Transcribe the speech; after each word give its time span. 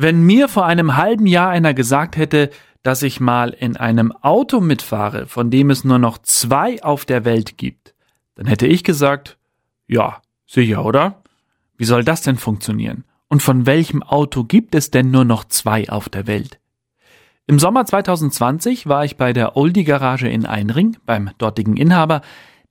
Wenn 0.00 0.22
mir 0.22 0.46
vor 0.48 0.64
einem 0.64 0.96
halben 0.96 1.26
Jahr 1.26 1.50
einer 1.50 1.74
gesagt 1.74 2.16
hätte, 2.16 2.50
dass 2.84 3.02
ich 3.02 3.18
mal 3.18 3.50
in 3.50 3.76
einem 3.76 4.12
Auto 4.12 4.60
mitfahre, 4.60 5.26
von 5.26 5.50
dem 5.50 5.70
es 5.70 5.82
nur 5.82 5.98
noch 5.98 6.18
zwei 6.18 6.80
auf 6.84 7.04
der 7.04 7.24
Welt 7.24 7.58
gibt, 7.58 7.96
dann 8.36 8.46
hätte 8.46 8.68
ich 8.68 8.84
gesagt, 8.84 9.38
ja, 9.88 10.22
sicher, 10.46 10.84
oder? 10.84 11.24
Wie 11.76 11.84
soll 11.84 12.04
das 12.04 12.22
denn 12.22 12.36
funktionieren? 12.36 13.04
Und 13.26 13.42
von 13.42 13.66
welchem 13.66 14.04
Auto 14.04 14.44
gibt 14.44 14.76
es 14.76 14.92
denn 14.92 15.10
nur 15.10 15.24
noch 15.24 15.44
zwei 15.44 15.88
auf 15.88 16.08
der 16.08 16.28
Welt? 16.28 16.60
Im 17.48 17.58
Sommer 17.58 17.84
2020 17.84 18.86
war 18.86 19.04
ich 19.04 19.16
bei 19.16 19.32
der 19.32 19.56
Oldie 19.56 19.82
Garage 19.82 20.28
in 20.28 20.46
Einring, 20.46 20.96
beim 21.06 21.30
dortigen 21.38 21.76
Inhaber, 21.76 22.22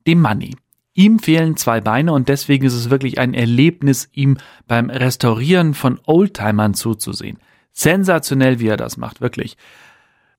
dem 0.07 0.21
Manni. 0.21 0.55
Ihm 0.97 1.19
fehlen 1.19 1.55
zwei 1.57 1.79
Beine 1.79 2.11
und 2.11 2.27
deswegen 2.27 2.65
ist 2.65 2.73
es 2.73 2.89
wirklich 2.89 3.19
ein 3.19 3.35
Erlebnis, 3.35 4.09
ihm 4.13 4.37
beim 4.67 4.89
Restaurieren 4.89 5.75
von 5.75 5.99
Oldtimern 6.07 6.73
zuzusehen. 6.73 7.37
Sensationell, 7.71 8.59
wie 8.59 8.67
er 8.67 8.77
das 8.77 8.97
macht, 8.97 9.21
wirklich. 9.21 9.57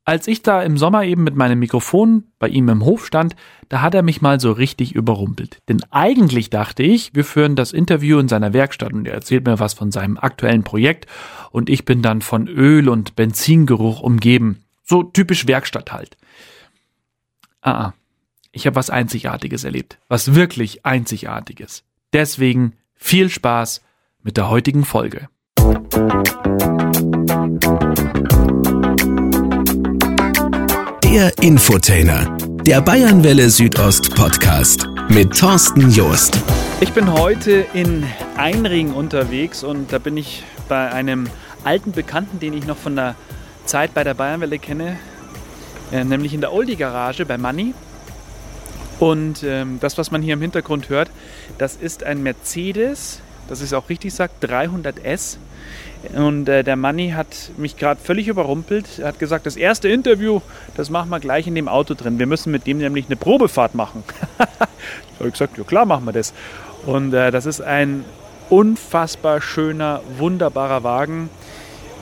Als 0.04 0.26
ich 0.26 0.42
da 0.42 0.60
im 0.60 0.76
Sommer 0.76 1.04
eben 1.04 1.22
mit 1.22 1.36
meinem 1.36 1.60
Mikrofon 1.60 2.24
bei 2.40 2.48
ihm 2.48 2.68
im 2.70 2.84
Hof 2.84 3.06
stand, 3.06 3.36
da 3.68 3.82
hat 3.82 3.94
er 3.94 4.02
mich 4.02 4.20
mal 4.20 4.40
so 4.40 4.50
richtig 4.50 4.96
überrumpelt. 4.96 5.62
Denn 5.68 5.80
eigentlich 5.92 6.50
dachte 6.50 6.82
ich, 6.82 7.14
wir 7.14 7.24
führen 7.24 7.54
das 7.54 7.72
Interview 7.72 8.18
in 8.18 8.26
seiner 8.26 8.52
Werkstatt 8.52 8.92
und 8.92 9.06
er 9.06 9.14
erzählt 9.14 9.46
mir 9.46 9.60
was 9.60 9.74
von 9.74 9.92
seinem 9.92 10.18
aktuellen 10.18 10.64
Projekt 10.64 11.06
und 11.52 11.70
ich 11.70 11.84
bin 11.84 12.02
dann 12.02 12.20
von 12.20 12.48
Öl 12.48 12.88
und 12.88 13.14
Benzingeruch 13.14 14.00
umgeben. 14.00 14.64
So 14.82 15.04
typisch 15.04 15.46
Werkstatt 15.46 15.92
halt. 15.92 16.16
Ah, 17.60 17.70
ah. 17.70 17.94
Ich 18.52 18.66
habe 18.66 18.76
was 18.76 18.90
Einzigartiges 18.90 19.64
erlebt. 19.64 19.98
Was 20.08 20.34
wirklich 20.34 20.84
Einzigartiges. 20.84 21.84
Deswegen 22.12 22.74
viel 22.94 23.28
Spaß 23.28 23.82
mit 24.22 24.36
der 24.36 24.48
heutigen 24.48 24.84
Folge. 24.84 25.28
Der 31.04 31.32
Infotainer, 31.42 32.36
der 32.64 32.80
Bayernwelle 32.80 33.50
Südost 33.50 34.14
Podcast 34.14 34.86
mit 35.10 35.38
Thorsten 35.38 35.90
Joost. 35.90 36.38
Ich 36.80 36.92
bin 36.92 37.12
heute 37.12 37.66
in 37.74 38.04
Einring 38.36 38.92
unterwegs 38.92 39.64
und 39.64 39.92
da 39.92 39.98
bin 39.98 40.16
ich 40.16 40.42
bei 40.68 40.90
einem 40.92 41.28
alten 41.64 41.92
Bekannten, 41.92 42.40
den 42.40 42.52
ich 42.52 42.66
noch 42.66 42.76
von 42.76 42.96
der 42.96 43.14
Zeit 43.64 43.94
bei 43.94 44.04
der 44.04 44.14
Bayernwelle 44.14 44.58
kenne, 44.58 44.98
äh, 45.92 46.04
nämlich 46.04 46.34
in 46.34 46.40
der 46.40 46.52
Oldie 46.52 46.76
Garage 46.76 47.26
bei 47.26 47.36
Manni. 47.36 47.74
Und 48.98 49.42
ähm, 49.44 49.78
das, 49.80 49.96
was 49.98 50.10
man 50.10 50.22
hier 50.22 50.34
im 50.34 50.40
Hintergrund 50.40 50.88
hört, 50.88 51.10
das 51.56 51.76
ist 51.76 52.02
ein 52.02 52.22
Mercedes, 52.22 53.20
das 53.48 53.60
ist 53.60 53.72
auch 53.72 53.88
richtig 53.88 54.12
sagt, 54.12 54.44
300S 54.44 55.38
und 56.14 56.48
äh, 56.48 56.62
der 56.62 56.76
Manni 56.76 57.10
hat 57.10 57.50
mich 57.56 57.76
gerade 57.76 58.00
völlig 58.00 58.28
überrumpelt. 58.28 58.98
Er 58.98 59.08
hat 59.08 59.18
gesagt, 59.18 59.46
das 59.46 59.56
erste 59.56 59.88
Interview, 59.88 60.40
das 60.76 60.90
machen 60.90 61.10
wir 61.10 61.20
gleich 61.20 61.46
in 61.46 61.54
dem 61.54 61.68
Auto 61.68 61.94
drin. 61.94 62.18
Wir 62.18 62.26
müssen 62.26 62.52
mit 62.52 62.66
dem 62.66 62.78
nämlich 62.78 63.06
eine 63.06 63.16
Probefahrt 63.16 63.74
machen. 63.74 64.04
ich 64.38 65.20
habe 65.20 65.30
gesagt, 65.30 65.58
ja 65.58 65.64
klar 65.64 65.86
machen 65.86 66.04
wir 66.04 66.12
das. 66.12 66.32
Und 66.86 67.12
äh, 67.14 67.30
das 67.30 67.46
ist 67.46 67.60
ein 67.60 68.04
unfassbar 68.48 69.40
schöner, 69.40 70.00
wunderbarer 70.16 70.84
Wagen. 70.84 71.30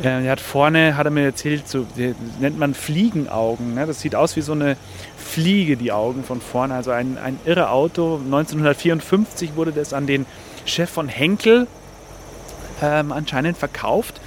Er 0.03 0.31
hat 0.31 0.41
vorne, 0.41 0.97
hat 0.97 1.07
er 1.07 1.11
mir 1.11 1.25
erzählt, 1.25 1.67
so 1.69 1.87
nennt 2.39 2.59
man 2.59 2.75
Fliegenaugen. 2.75 3.75
Ne? 3.75 3.87
Das 3.87 4.01
sieht 4.01 4.15
aus 4.15 4.37
wie 4.37 4.43
so 4.43 4.53
eine 4.53 4.77
Fliege, 5.17 5.77
die 5.77 5.91
Augen 5.91 6.23
von 6.23 6.41
vorne. 6.41 6.75
Also 6.75 6.91
ein, 6.91 7.17
ein 7.17 7.39
irre 7.47 7.71
Auto. 7.71 8.17
1954 8.17 9.57
wurde 9.57 9.73
das 9.73 9.95
an 9.95 10.07
den 10.07 10.27
Chef 10.67 10.91
von 10.91 11.09
Henkel 11.09 11.67
ähm, 12.83 13.11
anscheinend 13.11 13.57
verkauft. 13.57 14.21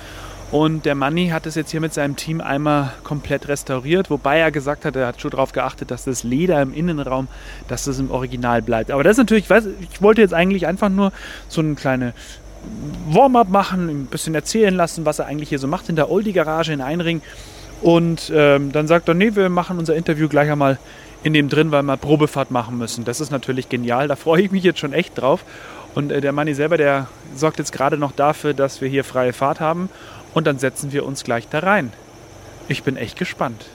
Und 0.51 0.85
der 0.85 0.95
Manni 0.95 1.27
hat 1.27 1.45
es 1.45 1.53
jetzt 1.53 1.69
hier 1.69 1.79
mit 1.79 1.93
seinem 1.93 2.15
Team 2.15 2.41
einmal 2.41 2.91
komplett 3.03 3.47
restauriert, 3.47 4.09
wobei 4.09 4.39
er 4.39 4.49
gesagt 4.51 4.83
hat, 4.83 4.95
er 4.95 5.05
hat 5.05 5.21
schon 5.21 5.29
darauf 5.29 5.51
geachtet, 5.51 5.91
dass 5.91 6.05
das 6.05 6.23
Leder 6.23 6.59
im 6.63 6.73
Innenraum, 6.73 7.27
dass 7.67 7.83
das 7.83 7.99
im 7.99 8.09
Original 8.09 8.63
bleibt. 8.63 8.89
Aber 8.89 9.03
das 9.03 9.11
ist 9.11 9.17
natürlich, 9.19 9.45
ich 9.47 10.01
wollte 10.01 10.21
jetzt 10.21 10.33
eigentlich 10.33 10.65
einfach 10.65 10.89
nur 10.89 11.11
so 11.49 11.61
eine 11.61 11.75
kleine 11.75 12.13
Warm-up 13.09 13.49
machen, 13.49 13.89
ein 13.89 14.05
bisschen 14.05 14.35
erzählen 14.35 14.73
lassen, 14.73 15.05
was 15.05 15.19
er 15.19 15.25
eigentlich 15.25 15.49
hier 15.49 15.59
so 15.59 15.67
macht 15.67 15.89
in 15.89 15.95
der 15.95 16.11
Oldie-Garage 16.11 16.73
in 16.73 16.81
Einring. 16.81 17.21
Und 17.81 18.31
ähm, 18.35 18.71
dann 18.71 18.87
sagt 18.87 19.07
er, 19.07 19.13
nee, 19.13 19.35
wir 19.35 19.49
machen 19.49 19.79
unser 19.79 19.95
Interview 19.95 20.27
gleich 20.27 20.51
einmal 20.51 20.77
in 21.23 21.33
dem 21.33 21.49
drin, 21.49 21.71
weil 21.71 21.83
wir 21.83 21.97
Probefahrt 21.97 22.51
machen 22.51 22.77
müssen. 22.77 23.05
Das 23.05 23.19
ist 23.19 23.31
natürlich 23.31 23.69
genial, 23.69 24.07
da 24.07 24.15
freue 24.15 24.41
ich 24.41 24.51
mich 24.51 24.63
jetzt 24.63 24.79
schon 24.79 24.93
echt 24.93 25.19
drauf. 25.19 25.43
Und 25.95 26.11
äh, 26.11 26.21
der 26.21 26.31
Manni 26.31 26.53
selber, 26.53 26.77
der 26.77 27.07
sorgt 27.35 27.59
jetzt 27.59 27.71
gerade 27.71 27.97
noch 27.97 28.11
dafür, 28.11 28.53
dass 28.53 28.81
wir 28.81 28.89
hier 28.89 29.03
freie 29.03 29.33
Fahrt 29.33 29.59
haben. 29.59 29.89
Und 30.33 30.45
dann 30.45 30.59
setzen 30.59 30.91
wir 30.91 31.05
uns 31.05 31.23
gleich 31.23 31.47
da 31.49 31.59
rein. 31.59 31.91
Ich 32.67 32.83
bin 32.83 32.97
echt 32.97 33.17
gespannt. 33.17 33.65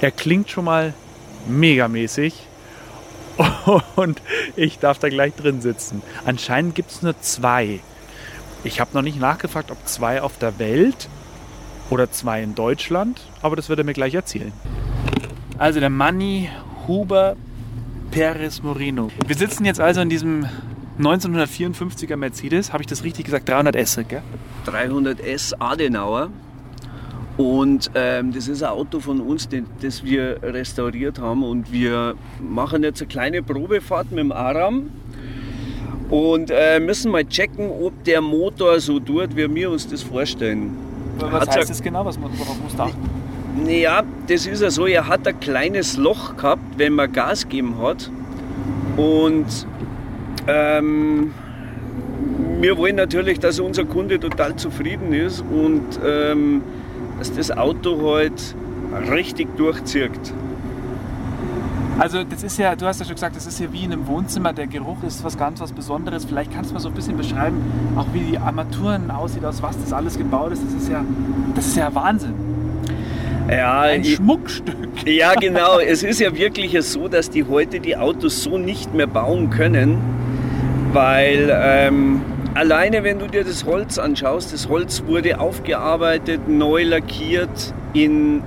Er 0.00 0.10
klingt 0.10 0.48
schon 0.50 0.64
mal 0.64 0.94
megamäßig. 1.46 2.47
Und 3.96 4.20
ich 4.56 4.78
darf 4.78 4.98
da 4.98 5.08
gleich 5.08 5.34
drin 5.34 5.60
sitzen. 5.60 6.02
Anscheinend 6.24 6.74
gibt 6.74 6.90
es 6.90 7.02
nur 7.02 7.18
zwei. 7.20 7.80
Ich 8.64 8.80
habe 8.80 8.90
noch 8.94 9.02
nicht 9.02 9.20
nachgefragt, 9.20 9.70
ob 9.70 9.86
zwei 9.86 10.20
auf 10.22 10.38
der 10.38 10.58
Welt 10.58 11.08
oder 11.90 12.10
zwei 12.10 12.42
in 12.42 12.54
Deutschland, 12.54 13.20
aber 13.40 13.56
das 13.56 13.68
wird 13.68 13.78
er 13.78 13.84
mir 13.84 13.94
gleich 13.94 14.14
erzählen. 14.14 14.52
Also 15.58 15.80
der 15.80 15.90
Manni 15.90 16.50
Huber 16.86 17.36
Perez 18.10 18.62
Moreno. 18.62 19.10
Wir 19.26 19.36
sitzen 19.36 19.64
jetzt 19.64 19.80
also 19.80 20.00
in 20.00 20.08
diesem 20.08 20.46
1954er 20.98 22.16
Mercedes, 22.16 22.72
habe 22.72 22.82
ich 22.82 22.86
das 22.88 23.04
richtig 23.04 23.26
gesagt? 23.26 23.48
300S, 23.48 24.02
gell? 24.04 24.22
300S 24.66 25.54
Adenauer. 25.58 26.30
Und 27.38 27.92
ähm, 27.94 28.32
das 28.32 28.48
ist 28.48 28.64
ein 28.64 28.70
Auto 28.70 28.98
von 28.98 29.20
uns, 29.20 29.48
das 29.80 30.02
wir 30.02 30.42
restauriert 30.42 31.20
haben. 31.20 31.44
Und 31.44 31.72
wir 31.72 32.16
machen 32.40 32.82
jetzt 32.82 33.00
eine 33.00 33.08
kleine 33.08 33.42
Probefahrt 33.42 34.10
mit 34.10 34.18
dem 34.18 34.32
Aram 34.32 34.90
und 36.10 36.50
äh, 36.50 36.80
müssen 36.80 37.12
mal 37.12 37.24
checken, 37.24 37.70
ob 37.70 38.02
der 38.02 38.20
Motor 38.20 38.80
so 38.80 38.98
tut, 38.98 39.36
wie 39.36 39.54
wir 39.54 39.70
uns 39.70 39.86
das 39.86 40.02
vorstellen. 40.02 40.76
Was 41.20 41.32
Hat's 41.32 41.56
heißt 41.56 41.70
das 41.70 41.82
genau? 41.82 42.04
Was, 42.04 42.20
worauf 42.20 42.60
muss 42.60 42.74
da 42.74 42.90
Naja, 43.64 44.02
das 44.26 44.46
ist 44.46 44.60
ja 44.60 44.70
so, 44.70 44.86
er 44.86 45.06
hat 45.06 45.26
ein 45.28 45.38
kleines 45.38 45.96
Loch 45.96 46.36
gehabt, 46.36 46.62
wenn 46.76 46.94
man 46.94 47.12
Gas 47.12 47.44
gegeben 47.44 47.76
hat. 47.80 48.10
Und 48.96 49.46
ähm, 50.48 51.32
wir 52.60 52.76
wollen 52.76 52.96
natürlich, 52.96 53.38
dass 53.38 53.60
unser 53.60 53.84
Kunde 53.84 54.18
total 54.18 54.56
zufrieden 54.56 55.12
ist 55.12 55.42
und 55.42 56.00
ähm, 56.04 56.62
dass 57.18 57.32
das 57.34 57.50
Auto 57.50 58.14
halt 58.14 58.54
richtig 59.10 59.56
durchzieht. 59.56 60.10
Also 61.98 62.22
das 62.22 62.44
ist 62.44 62.58
ja, 62.58 62.76
du 62.76 62.86
hast 62.86 63.00
ja 63.00 63.06
schon 63.06 63.16
gesagt, 63.16 63.34
das 63.34 63.46
ist 63.46 63.58
ja 63.58 63.72
wie 63.72 63.82
in 63.82 63.92
einem 63.92 64.06
Wohnzimmer, 64.06 64.52
der 64.52 64.68
Geruch 64.68 65.02
ist 65.02 65.24
was 65.24 65.36
ganz 65.36 65.60
was 65.60 65.72
Besonderes. 65.72 66.24
Vielleicht 66.24 66.52
kannst 66.52 66.70
du 66.70 66.74
mal 66.74 66.80
so 66.80 66.88
ein 66.88 66.94
bisschen 66.94 67.16
beschreiben, 67.16 67.60
auch 67.96 68.06
wie 68.12 68.20
die 68.20 68.38
Armaturen 68.38 69.10
aussieht, 69.10 69.44
aus 69.44 69.60
was 69.62 69.76
das 69.80 69.92
alles 69.92 70.16
gebaut 70.16 70.52
ist. 70.52 70.62
Das 70.64 70.74
ist 70.74 70.88
ja, 70.90 71.04
das 71.56 71.66
ist 71.66 71.76
ja 71.76 71.92
Wahnsinn. 71.92 72.34
Ja, 73.50 73.80
ein 73.80 74.02
ich, 74.02 74.16
Schmuckstück. 74.16 75.06
Ja, 75.06 75.34
genau. 75.40 75.80
es 75.80 76.04
ist 76.04 76.20
ja 76.20 76.36
wirklich 76.36 76.80
so, 76.82 77.08
dass 77.08 77.30
die 77.30 77.44
heute 77.44 77.80
die 77.80 77.96
Autos 77.96 78.44
so 78.44 78.58
nicht 78.58 78.94
mehr 78.94 79.08
bauen 79.08 79.50
können 79.50 79.98
weil 80.92 81.50
ähm, 81.52 82.22
alleine 82.54 83.04
wenn 83.04 83.18
du 83.18 83.26
dir 83.26 83.44
das 83.44 83.64
Holz 83.64 83.98
anschaust, 83.98 84.52
das 84.52 84.68
Holz 84.68 85.04
wurde 85.06 85.40
aufgearbeitet, 85.40 86.48
neu 86.48 86.84
lackiert 86.84 87.74
in, 87.92 88.42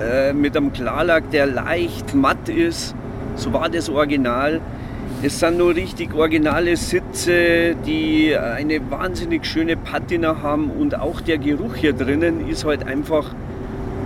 äh, 0.00 0.32
mit 0.32 0.56
einem 0.56 0.72
Klarlack, 0.72 1.30
der 1.30 1.46
leicht 1.46 2.14
matt 2.14 2.48
ist. 2.48 2.94
So 3.34 3.52
war 3.52 3.68
das 3.68 3.88
Original. 3.88 4.60
Es 5.22 5.40
sind 5.40 5.58
nur 5.58 5.74
richtig 5.74 6.14
originale 6.14 6.76
Sitze, 6.76 7.74
die 7.86 8.36
eine 8.36 8.90
wahnsinnig 8.90 9.46
schöne 9.46 9.76
Patina 9.76 10.42
haben 10.42 10.70
und 10.70 10.98
auch 10.98 11.20
der 11.20 11.38
Geruch 11.38 11.74
hier 11.76 11.94
drinnen 11.94 12.48
ist 12.48 12.64
halt 12.64 12.86
einfach 12.86 13.34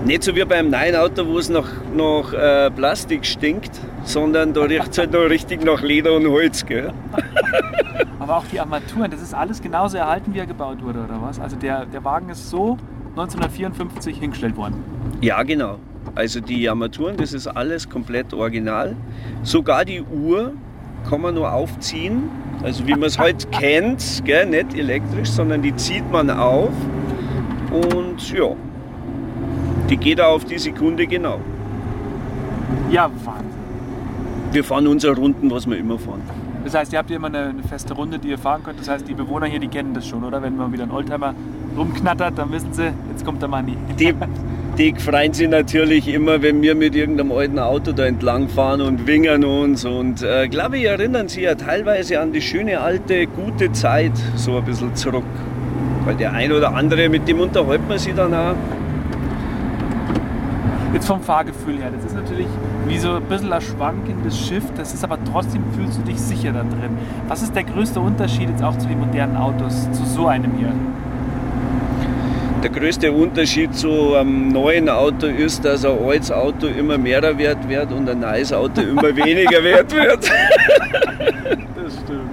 nicht 0.04 0.22
so 0.22 0.34
wie 0.34 0.44
beim 0.44 0.70
neuen 0.70 0.96
Auto, 0.96 1.26
wo 1.26 1.38
es 1.38 1.48
nach, 1.48 1.68
nach 1.94 2.32
äh, 2.32 2.70
Plastik 2.70 3.26
stinkt, 3.26 3.72
sondern 4.04 4.54
da 4.54 4.62
riecht 4.62 4.92
es 4.92 4.98
halt 4.98 5.12
noch 5.12 5.28
richtig 5.28 5.64
nach 5.64 5.82
Leder 5.82 6.14
und 6.14 6.26
Holz. 6.28 6.64
Gell? 6.64 6.92
Aber 8.30 8.38
auch 8.38 8.44
die 8.44 8.60
Armaturen, 8.60 9.10
das 9.10 9.20
ist 9.20 9.34
alles 9.34 9.60
genauso 9.60 9.96
erhalten, 9.96 10.32
wie 10.32 10.38
er 10.38 10.46
gebaut 10.46 10.84
wurde, 10.84 11.00
oder 11.00 11.20
was? 11.20 11.40
Also 11.40 11.56
der, 11.56 11.84
der 11.86 12.04
Wagen 12.04 12.28
ist 12.28 12.48
so 12.48 12.78
1954 13.16 14.18
hingestellt 14.18 14.56
worden. 14.56 14.84
Ja, 15.20 15.42
genau. 15.42 15.80
Also 16.14 16.38
die 16.40 16.68
Armaturen, 16.68 17.16
das 17.16 17.32
ist 17.32 17.48
alles 17.48 17.88
komplett 17.88 18.32
original. 18.32 18.94
Sogar 19.42 19.84
die 19.84 20.00
Uhr 20.00 20.52
kann 21.08 21.22
man 21.22 21.34
nur 21.34 21.52
aufziehen. 21.52 22.22
Also 22.62 22.86
wie 22.86 22.92
man 22.92 23.02
es 23.02 23.18
heute 23.18 23.48
kennt, 23.50 24.22
gell? 24.24 24.46
nicht 24.46 24.74
elektrisch, 24.74 25.30
sondern 25.30 25.62
die 25.62 25.74
zieht 25.74 26.08
man 26.12 26.30
auf. 26.30 26.70
Und 27.72 28.32
ja, 28.32 28.52
die 29.88 29.96
geht 29.96 30.20
auch 30.20 30.36
auf 30.36 30.44
die 30.44 30.58
Sekunde 30.58 31.08
genau. 31.08 31.40
Ja, 32.92 33.10
Wahnsinn. 33.24 33.50
Wir 34.52 34.62
fahren 34.62 34.86
unsere 34.86 35.16
Runden, 35.16 35.50
was 35.50 35.68
wir 35.68 35.76
immer 35.76 35.98
fahren. 35.98 36.22
Das 36.64 36.74
heißt, 36.74 36.92
ihr 36.92 36.98
habt 36.98 37.08
hier 37.08 37.16
immer 37.16 37.28
eine, 37.28 37.46
eine, 37.46 37.62
feste 37.62 37.94
Runde, 37.94 38.18
die 38.18 38.28
ihr 38.28 38.38
fahren 38.38 38.62
könnt. 38.62 38.78
Das 38.78 38.88
heißt, 38.88 39.08
die 39.08 39.14
Bewohner 39.14 39.46
hier, 39.46 39.60
die 39.60 39.68
kennen 39.68 39.94
das 39.94 40.06
schon, 40.06 40.24
oder? 40.24 40.42
Wenn 40.42 40.56
mal 40.56 40.70
wieder 40.72 40.84
ein 40.84 40.90
Oldtimer 40.90 41.34
rumknattert, 41.76 42.36
dann 42.36 42.52
wissen 42.52 42.72
sie, 42.72 42.92
jetzt 43.10 43.24
kommt 43.24 43.40
der 43.40 43.48
Manni. 43.48 43.76
Die, 43.98 44.14
die 44.76 44.94
freuen 44.94 45.32
sich 45.32 45.48
natürlich 45.48 46.08
immer, 46.08 46.42
wenn 46.42 46.60
wir 46.62 46.74
mit 46.74 46.94
irgendeinem 46.94 47.32
alten 47.32 47.58
Auto 47.58 47.92
da 47.92 48.06
entlang 48.06 48.48
fahren 48.48 48.80
und 48.82 49.06
wingern 49.06 49.44
uns. 49.44 49.84
Und 49.84 50.22
äh, 50.22 50.48
glaube 50.48 50.78
ich, 50.78 50.84
erinnern 50.84 51.28
sie 51.28 51.42
ja 51.42 51.54
teilweise 51.54 52.20
an 52.20 52.32
die 52.32 52.42
schöne 52.42 52.80
alte, 52.80 53.26
gute 53.26 53.72
Zeit 53.72 54.12
so 54.36 54.58
ein 54.58 54.64
bisschen 54.64 54.94
zurück. 54.94 55.24
Weil 56.04 56.16
der 56.16 56.32
ein 56.32 56.52
oder 56.52 56.74
andere, 56.74 57.08
mit 57.08 57.26
dem 57.26 57.40
unterhält 57.40 57.88
man 57.88 57.98
sich 57.98 58.14
dann 58.14 58.34
auch. 58.34 58.54
Jetzt 61.00 61.06
vom 61.06 61.22
Fahrgefühl 61.22 61.78
her, 61.78 61.90
das 61.96 62.04
ist 62.04 62.14
natürlich 62.14 62.46
wie 62.86 62.98
so 62.98 63.14
ein 63.14 63.22
bisschen 63.22 63.50
ein 63.50 63.62
schwankendes 63.62 64.38
Schiff, 64.38 64.64
das 64.76 64.92
ist 64.92 65.02
aber 65.02 65.16
trotzdem 65.32 65.62
fühlst 65.74 65.96
du 65.96 66.02
dich 66.02 66.20
sicher 66.20 66.52
da 66.52 66.60
drin. 66.60 66.98
Was 67.26 67.40
ist 67.40 67.56
der 67.56 67.64
größte 67.64 67.98
Unterschied 68.00 68.50
jetzt 68.50 68.62
auch 68.62 68.76
zu 68.76 68.86
den 68.86 69.00
modernen 69.00 69.34
Autos, 69.34 69.90
zu 69.92 70.04
so 70.04 70.26
einem 70.26 70.52
hier? 70.58 70.74
Der 72.62 72.68
größte 72.68 73.10
Unterschied 73.10 73.74
zu 73.74 74.14
einem 74.14 74.48
neuen 74.48 74.90
Auto 74.90 75.26
ist, 75.26 75.64
dass 75.64 75.86
ein 75.86 75.98
altes 76.06 76.30
Auto 76.30 76.66
immer 76.66 76.98
mehr 76.98 77.22
wert 77.38 77.66
wird 77.66 77.92
und 77.92 78.06
ein 78.06 78.20
neues 78.20 78.52
Auto 78.52 78.82
immer 78.82 79.16
weniger 79.16 79.64
wert 79.64 79.94
wird. 79.94 80.30
das 81.76 81.94
stimmt. 81.94 82.30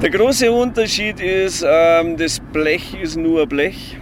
Der 0.00 0.08
große 0.08 0.50
Unterschied 0.50 1.20
ist, 1.20 1.62
ähm, 1.68 2.16
das 2.16 2.40
Blech 2.40 2.96
ist 3.02 3.18
nur 3.18 3.46
Blech 3.46 3.98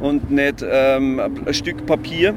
und 0.00 0.32
nicht 0.32 0.64
ähm, 0.68 1.20
ein 1.46 1.54
Stück 1.54 1.86
Papier. 1.86 2.34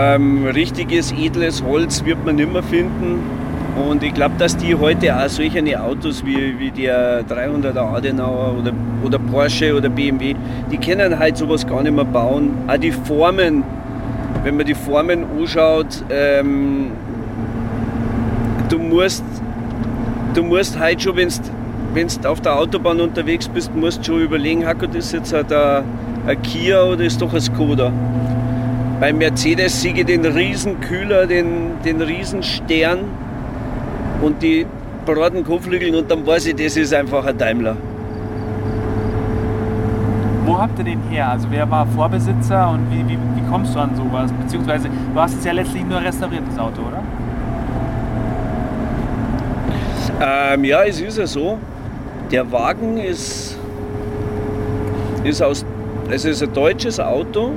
Ähm, 0.00 0.46
richtiges, 0.46 1.10
edles 1.10 1.60
Holz 1.64 2.04
wird 2.04 2.24
man 2.24 2.36
nicht 2.36 2.52
mehr 2.52 2.62
finden. 2.62 3.18
Und 3.90 4.04
ich 4.04 4.14
glaube, 4.14 4.36
dass 4.38 4.56
die 4.56 4.76
heute 4.76 5.16
auch 5.16 5.28
solche 5.28 5.80
Autos 5.80 6.24
wie, 6.24 6.56
wie 6.56 6.70
der 6.70 7.24
300er 7.26 7.96
Adenauer 7.96 8.54
oder, 8.60 8.72
oder 9.02 9.18
Porsche 9.18 9.76
oder 9.76 9.88
BMW, 9.88 10.36
die 10.70 10.76
können 10.76 11.18
halt 11.18 11.36
sowas 11.36 11.66
gar 11.66 11.82
nicht 11.82 11.96
mehr 11.96 12.04
bauen. 12.04 12.50
Auch 12.68 12.76
die 12.76 12.92
Formen, 12.92 13.64
wenn 14.44 14.56
man 14.56 14.66
die 14.66 14.74
Formen 14.74 15.24
anschaut, 15.36 16.04
ähm, 16.10 16.92
du 18.68 18.78
musst, 18.78 19.24
du 20.32 20.44
musst 20.44 20.78
halt 20.78 21.02
schon, 21.02 21.16
wenn 21.16 21.28
du 22.06 22.28
auf 22.28 22.40
der 22.40 22.56
Autobahn 22.56 23.00
unterwegs 23.00 23.48
bist, 23.48 23.74
musst 23.74 24.06
schon 24.06 24.22
überlegen, 24.22 24.64
hat 24.64 24.76
das 24.94 25.10
jetzt 25.10 25.34
ein, 25.34 25.44
ein 26.24 26.42
Kia 26.42 26.84
oder 26.84 27.02
ist 27.02 27.20
doch 27.20 27.34
ein 27.34 27.40
Skoda? 27.40 27.92
Beim 29.00 29.18
Mercedes 29.18 29.80
sehe 29.80 29.94
ich 29.94 30.06
den 30.06 30.24
Riesenkühler, 30.26 31.26
den, 31.26 31.80
den 31.84 32.02
Riesenstern 32.02 33.04
und 34.20 34.42
die 34.42 34.66
breiten 35.06 35.44
Kotflügel 35.44 35.94
und 35.94 36.10
dann 36.10 36.26
weiß 36.26 36.46
ich, 36.46 36.56
das 36.56 36.76
ist 36.76 36.92
einfach 36.92 37.24
ein 37.24 37.38
Daimler. 37.38 37.76
Wo 40.44 40.58
habt 40.58 40.76
ihr 40.80 40.84
den 40.84 41.00
her? 41.10 41.30
Also 41.30 41.46
wer 41.48 41.70
war 41.70 41.86
Vorbesitzer 41.86 42.70
und 42.70 42.90
wie, 42.90 43.08
wie, 43.08 43.16
wie 43.36 43.48
kommst 43.48 43.72
du 43.76 43.78
an 43.78 43.94
sowas? 43.94 44.32
Beziehungsweise 44.32 44.88
du 44.88 45.20
hast 45.20 45.38
es 45.38 45.44
ja 45.44 45.52
letztlich 45.52 45.84
nur 45.84 46.00
restauriert, 46.00 46.42
das 46.48 46.58
Auto, 46.58 46.80
oder? 46.82 47.02
Ähm, 50.20 50.64
ja, 50.64 50.82
es 50.82 51.00
ist 51.00 51.18
ja 51.18 51.26
so. 51.26 51.58
Der 52.32 52.50
Wagen 52.50 52.96
ist, 52.96 53.56
ist 55.22 55.40
aus, 55.40 55.64
es 56.10 56.24
ist 56.24 56.42
ein 56.42 56.52
deutsches 56.52 56.98
Auto 56.98 57.52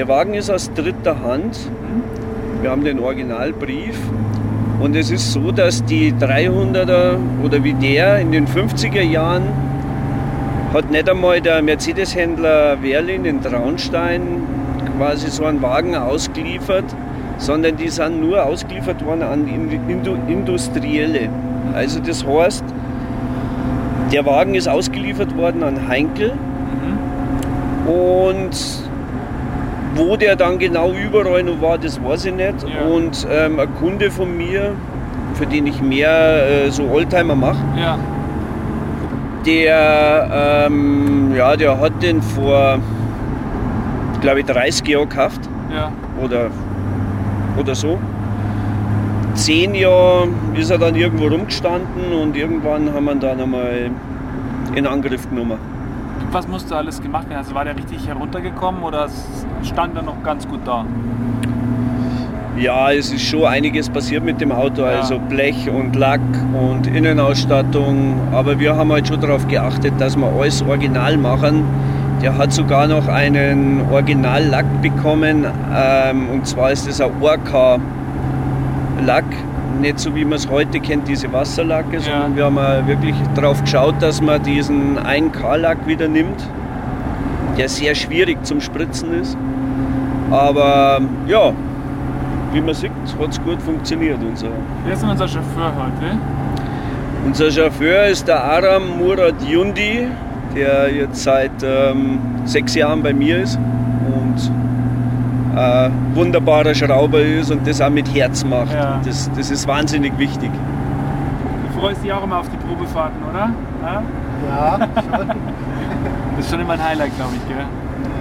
der 0.00 0.08
Wagen 0.08 0.32
ist 0.32 0.48
aus 0.48 0.72
dritter 0.72 1.20
Hand. 1.20 1.58
Wir 2.62 2.70
haben 2.70 2.84
den 2.84 3.00
Originalbrief. 3.00 3.98
Und 4.80 4.96
es 4.96 5.10
ist 5.10 5.30
so, 5.30 5.52
dass 5.52 5.84
die 5.84 6.14
300er 6.14 7.18
oder 7.44 7.62
wie 7.62 7.74
der 7.74 8.18
in 8.18 8.32
den 8.32 8.46
50er 8.46 9.02
Jahren 9.02 9.42
hat 10.72 10.90
nicht 10.90 11.06
einmal 11.06 11.42
der 11.42 11.60
Mercedes-Händler 11.60 12.82
Werlin 12.82 13.26
in 13.26 13.42
Traunstein 13.42 14.42
quasi 14.96 15.28
so 15.28 15.44
einen 15.44 15.60
Wagen 15.60 15.94
ausgeliefert, 15.94 16.86
sondern 17.36 17.76
die 17.76 17.88
sind 17.88 18.22
nur 18.22 18.42
ausgeliefert 18.42 19.04
worden 19.04 19.22
an 19.22 19.46
Industrielle. 20.28 21.28
Also 21.74 22.00
das 22.00 22.24
heißt, 22.24 22.64
der 24.10 24.24
Wagen 24.24 24.54
ist 24.54 24.66
ausgeliefert 24.66 25.36
worden 25.36 25.62
an 25.62 25.88
Heinkel 25.88 26.32
mhm. 26.32 27.92
und 27.92 28.89
wo 29.94 30.16
der 30.16 30.36
dann 30.36 30.58
genau 30.58 30.92
überall 30.92 31.42
noch 31.42 31.60
war, 31.60 31.78
das 31.78 32.02
weiß 32.02 32.26
ich 32.26 32.34
nicht. 32.34 32.54
Ja. 32.62 32.86
Und 32.86 33.26
ähm, 33.30 33.58
ein 33.58 33.74
Kunde 33.76 34.10
von 34.10 34.36
mir, 34.36 34.72
für 35.34 35.46
den 35.46 35.66
ich 35.66 35.80
mehr 35.80 36.66
äh, 36.66 36.70
so 36.70 36.84
Oldtimer 36.84 37.34
mache, 37.34 37.58
ja. 37.76 37.98
der, 39.44 40.66
ähm, 40.66 41.32
ja, 41.36 41.56
der 41.56 41.80
hat 41.80 42.02
den 42.02 42.22
vor, 42.22 42.78
glaube 44.20 44.40
ich, 44.40 44.46
30 44.46 44.86
Jahren 44.86 45.08
gekauft. 45.08 45.40
Ja. 45.74 45.92
Oder, 46.22 46.50
oder 47.58 47.74
so. 47.74 47.98
Zehn 49.34 49.74
Jahre 49.74 50.28
ist 50.56 50.70
er 50.70 50.78
dann 50.78 50.94
irgendwo 50.96 51.28
rumgestanden 51.28 52.12
und 52.20 52.36
irgendwann 52.36 52.92
haben 52.92 53.04
wir 53.04 53.12
ihn 53.12 53.20
dann 53.20 53.40
einmal 53.40 53.90
in 54.74 54.86
Angriff 54.86 55.28
genommen 55.30 55.79
was 56.32 56.46
musste 56.46 56.76
alles 56.76 57.00
gemacht 57.02 57.28
werden? 57.28 57.38
Also 57.38 57.54
war 57.54 57.64
der 57.64 57.76
richtig 57.76 58.06
heruntergekommen 58.06 58.82
oder 58.82 59.08
stand 59.62 59.96
er 59.96 60.02
noch 60.02 60.22
ganz 60.22 60.46
gut 60.46 60.60
da? 60.64 60.84
Ja, 62.56 62.92
es 62.92 63.12
ist 63.12 63.22
schon 63.22 63.44
einiges 63.46 63.88
passiert 63.88 64.22
mit 64.24 64.40
dem 64.40 64.52
Auto, 64.52 64.84
also 64.84 65.18
Blech 65.18 65.70
und 65.70 65.96
Lack 65.96 66.20
und 66.52 66.86
Innenausstattung. 66.86 68.20
Aber 68.32 68.58
wir 68.58 68.76
haben 68.76 68.92
halt 68.92 69.08
schon 69.08 69.20
darauf 69.20 69.48
geachtet, 69.48 69.94
dass 69.98 70.16
wir 70.16 70.26
alles 70.26 70.62
original 70.62 71.16
machen. 71.16 71.64
Der 72.20 72.36
hat 72.36 72.52
sogar 72.52 72.86
noch 72.86 73.08
einen 73.08 73.80
Originallack 73.90 74.66
bekommen, 74.82 75.46
ähm, 75.74 76.28
und 76.28 76.46
zwar 76.46 76.70
ist 76.70 76.86
das 76.86 77.00
ein 77.00 77.10
Orca-Lack 77.22 77.80
nicht 79.80 79.98
so 79.98 80.14
wie 80.14 80.24
man 80.24 80.34
es 80.34 80.48
heute 80.48 80.80
kennt, 80.80 81.08
diese 81.08 81.32
Wasserlacke, 81.32 81.96
ja. 81.96 82.00
sondern 82.00 82.36
wir 82.36 82.44
haben 82.44 82.86
wirklich 82.86 83.14
darauf 83.34 83.60
geschaut, 83.62 83.94
dass 84.00 84.20
man 84.20 84.42
diesen 84.42 84.98
1K-Lack 84.98 85.86
wieder 85.86 86.08
nimmt, 86.08 86.46
der 87.58 87.68
sehr 87.68 87.94
schwierig 87.94 88.44
zum 88.44 88.60
Spritzen 88.60 89.12
ist. 89.20 89.36
Aber 90.30 91.00
ja, 91.26 91.52
wie 92.52 92.60
man 92.60 92.74
sieht, 92.74 92.90
hat 93.18 93.30
es 93.30 93.42
gut 93.42 93.60
funktioniert. 93.62 94.18
Unser. 94.22 94.48
Wer 94.84 94.94
ist 94.94 95.02
denn 95.02 95.10
unser 95.10 95.28
Chauffeur 95.28 95.72
heute? 95.76 96.18
Unser 97.26 97.50
Chauffeur 97.50 98.06
ist 98.06 98.26
der 98.28 98.42
Aram 98.42 98.98
Murat 98.98 99.34
Yundi, 99.46 100.06
der 100.54 100.92
jetzt 100.92 101.22
seit 101.22 101.50
ähm, 101.62 102.18
sechs 102.44 102.74
Jahren 102.74 103.02
bei 103.02 103.12
mir 103.12 103.42
ist 103.42 103.58
äh, 105.60 105.90
wunderbarer 106.14 106.74
Schrauber 106.74 107.20
ist 107.20 107.50
und 107.50 107.66
das 107.66 107.80
auch 107.80 107.90
mit 107.90 108.12
Herz 108.14 108.44
macht. 108.44 108.72
Ja. 108.72 109.00
Das, 109.04 109.30
das 109.36 109.50
ist 109.50 109.66
wahnsinnig 109.68 110.16
wichtig. 110.18 110.50
Du 111.68 111.80
freust 111.80 112.02
dich 112.02 112.12
auch 112.12 112.24
immer 112.24 112.38
auf 112.38 112.48
die 112.48 112.56
Probefahrten, 112.56 113.22
oder? 113.28 113.50
Ja, 113.82 114.02
ja 114.48 114.88
schon. 114.94 115.28
das 116.36 116.44
ist 116.46 116.50
schon 116.50 116.60
immer 116.60 116.74
ein 116.74 116.84
Highlight, 116.84 117.14
glaube 117.16 117.32
ich, 117.36 117.48
gell? 117.48 117.66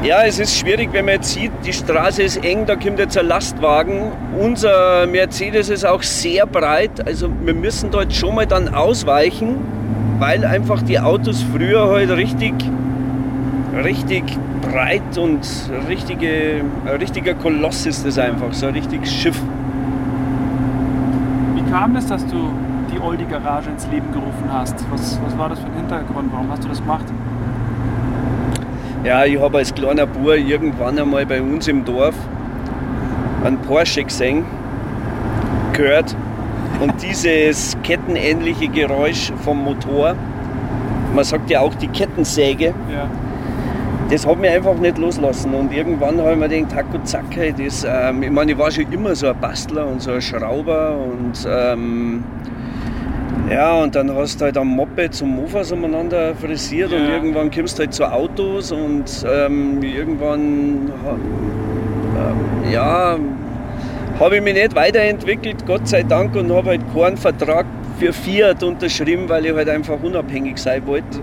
Ja, 0.01 0.23
es 0.23 0.39
ist 0.39 0.57
schwierig, 0.57 0.89
wenn 0.93 1.05
man 1.05 1.15
jetzt 1.15 1.33
sieht, 1.33 1.51
die 1.65 1.73
Straße 1.73 2.23
ist 2.23 2.43
eng, 2.43 2.65
da 2.65 2.75
kommt 2.75 2.99
jetzt 2.99 3.17
ein 3.17 3.27
Lastwagen. 3.27 4.11
Unser 4.39 5.05
Mercedes 5.07 5.69
ist 5.69 5.85
auch 5.85 6.03
sehr 6.03 6.45
breit, 6.45 7.05
also 7.05 7.29
wir 7.43 7.53
müssen 7.53 7.91
dort 7.91 8.13
schon 8.13 8.35
mal 8.35 8.45
dann 8.45 8.73
ausweichen, 8.73 9.57
weil 10.19 10.45
einfach 10.45 10.81
die 10.81 10.99
Autos 10.99 11.43
früher 11.53 11.89
halt 11.89 12.11
richtig 12.11 12.53
richtig 13.75 14.23
breit 14.61 15.17
und 15.17 15.47
richtige, 15.87 16.61
ein 16.85 16.95
richtiger 16.97 17.33
Koloss 17.33 17.85
ist 17.85 18.05
das 18.05 18.17
einfach, 18.17 18.53
so 18.53 18.67
ein 18.67 18.73
richtiges 18.73 19.13
Schiff. 19.13 19.39
Wie 21.55 21.71
kam 21.71 21.95
es, 21.95 22.07
dass 22.07 22.25
du 22.27 22.51
die 22.91 22.99
Oldie 22.99 23.25
Garage 23.25 23.69
ins 23.69 23.87
Leben 23.87 24.11
gerufen 24.11 24.51
hast? 24.51 24.75
Was, 24.91 25.19
was 25.23 25.37
war 25.37 25.49
das 25.49 25.59
für 25.59 25.67
ein 25.67 25.75
Hintergrund? 25.75 26.31
Warum 26.31 26.51
hast 26.51 26.63
du 26.63 26.69
das 26.69 26.79
gemacht? 26.79 27.05
Ja, 29.03 29.23
ich 29.23 29.39
habe 29.39 29.59
als 29.59 29.73
kleiner 29.73 30.05
Bub 30.05 30.35
irgendwann 30.35 30.99
einmal 30.99 31.25
bei 31.25 31.41
uns 31.41 31.67
im 31.67 31.85
Dorf 31.85 32.15
einen 33.45 33.57
Porsche 33.59 34.03
gesehen, 34.03 34.43
gehört 35.71 36.15
und 36.81 36.93
dieses 37.01 37.77
kettenähnliche 37.83 38.67
Geräusch 38.67 39.31
vom 39.43 39.63
Motor, 39.63 40.15
man 41.15 41.23
sagt 41.23 41.49
ja 41.49 41.61
auch 41.61 41.73
die 41.75 41.87
Kettensäge, 41.87 42.73
ja 42.91 43.07
das 44.09 44.25
hat 44.25 44.39
mich 44.39 44.49
einfach 44.49 44.75
nicht 44.75 44.97
loslassen. 44.97 45.53
Und 45.53 45.71
irgendwann 45.71 46.19
habe 46.19 46.31
ich 46.31 46.37
mir 46.37 46.49
gedacht, 46.49 46.71
Taco 46.71 47.03
Zack, 47.03 47.25
das, 47.57 47.85
ähm, 47.87 48.23
ich 48.23 48.31
meine, 48.31 48.51
ich 48.51 48.57
war 48.57 48.71
schon 48.71 48.91
immer 48.91 49.15
so 49.15 49.27
ein 49.27 49.39
Bastler 49.39 49.87
und 49.87 50.01
so 50.01 50.11
ein 50.11 50.21
Schrauber 50.21 50.97
und 50.97 51.47
ähm, 51.47 52.23
ja, 53.49 53.81
und 53.81 53.95
dann 53.95 54.13
hast 54.15 54.39
du 54.39 54.45
halt 54.45 54.57
am 54.57 54.67
Moped 54.67 55.13
zum 55.13 55.35
Mofas 55.35 55.71
umeinander 55.71 56.35
frisiert 56.35 56.91
ja. 56.91 56.99
und 56.99 57.09
irgendwann 57.09 57.49
kommst 57.49 57.79
du 57.79 57.83
halt 57.83 57.93
zu 57.93 58.05
Autos 58.05 58.71
und 58.71 59.25
ähm, 59.27 59.81
irgendwann 59.81 60.91
äh, 62.67 62.71
ja, 62.71 63.17
habe 64.19 64.35
ich 64.35 64.41
mich 64.41 64.53
nicht 64.53 64.75
weiterentwickelt, 64.75 65.65
Gott 65.65 65.87
sei 65.87 66.03
Dank, 66.03 66.35
und 66.35 66.51
habe 66.51 66.71
halt 66.71 66.81
keinen 66.93 67.17
Vertrag 67.17 67.65
für 67.99 68.13
Fiat 68.13 68.61
unterschrieben, 68.63 69.27
weil 69.27 69.45
ich 69.45 69.53
halt 69.53 69.69
einfach 69.69 69.97
unabhängig 70.01 70.57
sein 70.57 70.85
wollte. 70.85 71.19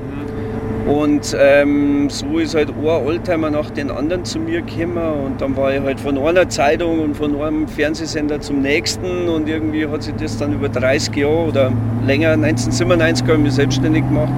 Und 0.87 1.37
ähm, 1.37 2.09
so 2.09 2.39
ist 2.39 2.55
halt 2.55 2.69
ein 2.69 2.85
Oldtimer 2.85 3.51
nach 3.51 3.71
den 3.71 3.91
anderen 3.91 4.25
zu 4.25 4.39
mir 4.39 4.63
gekommen 4.63 4.97
und 5.25 5.41
dann 5.41 5.57
war 5.57 5.75
ich 5.75 5.81
halt 5.81 5.99
von 5.99 6.17
einer 6.17 6.49
Zeitung 6.49 7.01
und 7.01 7.17
von 7.17 7.43
einem 7.43 7.67
Fernsehsender 7.67 8.41
zum 8.41 8.63
nächsten 8.63 9.29
und 9.29 9.49
irgendwie 9.49 9.85
hat 9.89 10.05
sich 10.05 10.15
das 10.15 10.39
dann 10.39 10.53
über 10.53 10.69
30 10.69 11.17
Jahre 11.17 11.49
oder 11.49 11.73
länger, 12.07 12.31
1997 12.33 13.27
habe 13.27 13.39
ich 13.39 13.43
mich 13.43 13.55
selbstständig 13.55 14.05
gemacht, 14.05 14.33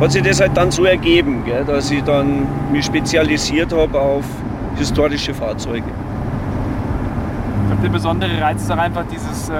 hat 0.00 0.10
sich 0.10 0.24
das 0.24 0.40
halt 0.40 0.56
dann 0.56 0.72
so 0.72 0.86
ergeben, 0.86 1.44
gell, 1.44 1.64
dass 1.64 1.88
ich 1.88 2.02
dann 2.02 2.48
mich 2.72 2.86
spezialisiert 2.86 3.72
habe 3.72 3.96
auf 3.96 4.24
historische 4.76 5.34
Fahrzeuge. 5.34 5.84
Ich 7.62 7.66
glaube, 7.68 7.82
der 7.82 7.90
besondere 7.90 8.40
Reiz 8.40 8.60
ist 8.60 8.70
doch 8.70 8.78
einfach 8.78 9.04
dieses 9.08 9.50
äh, 9.50 9.52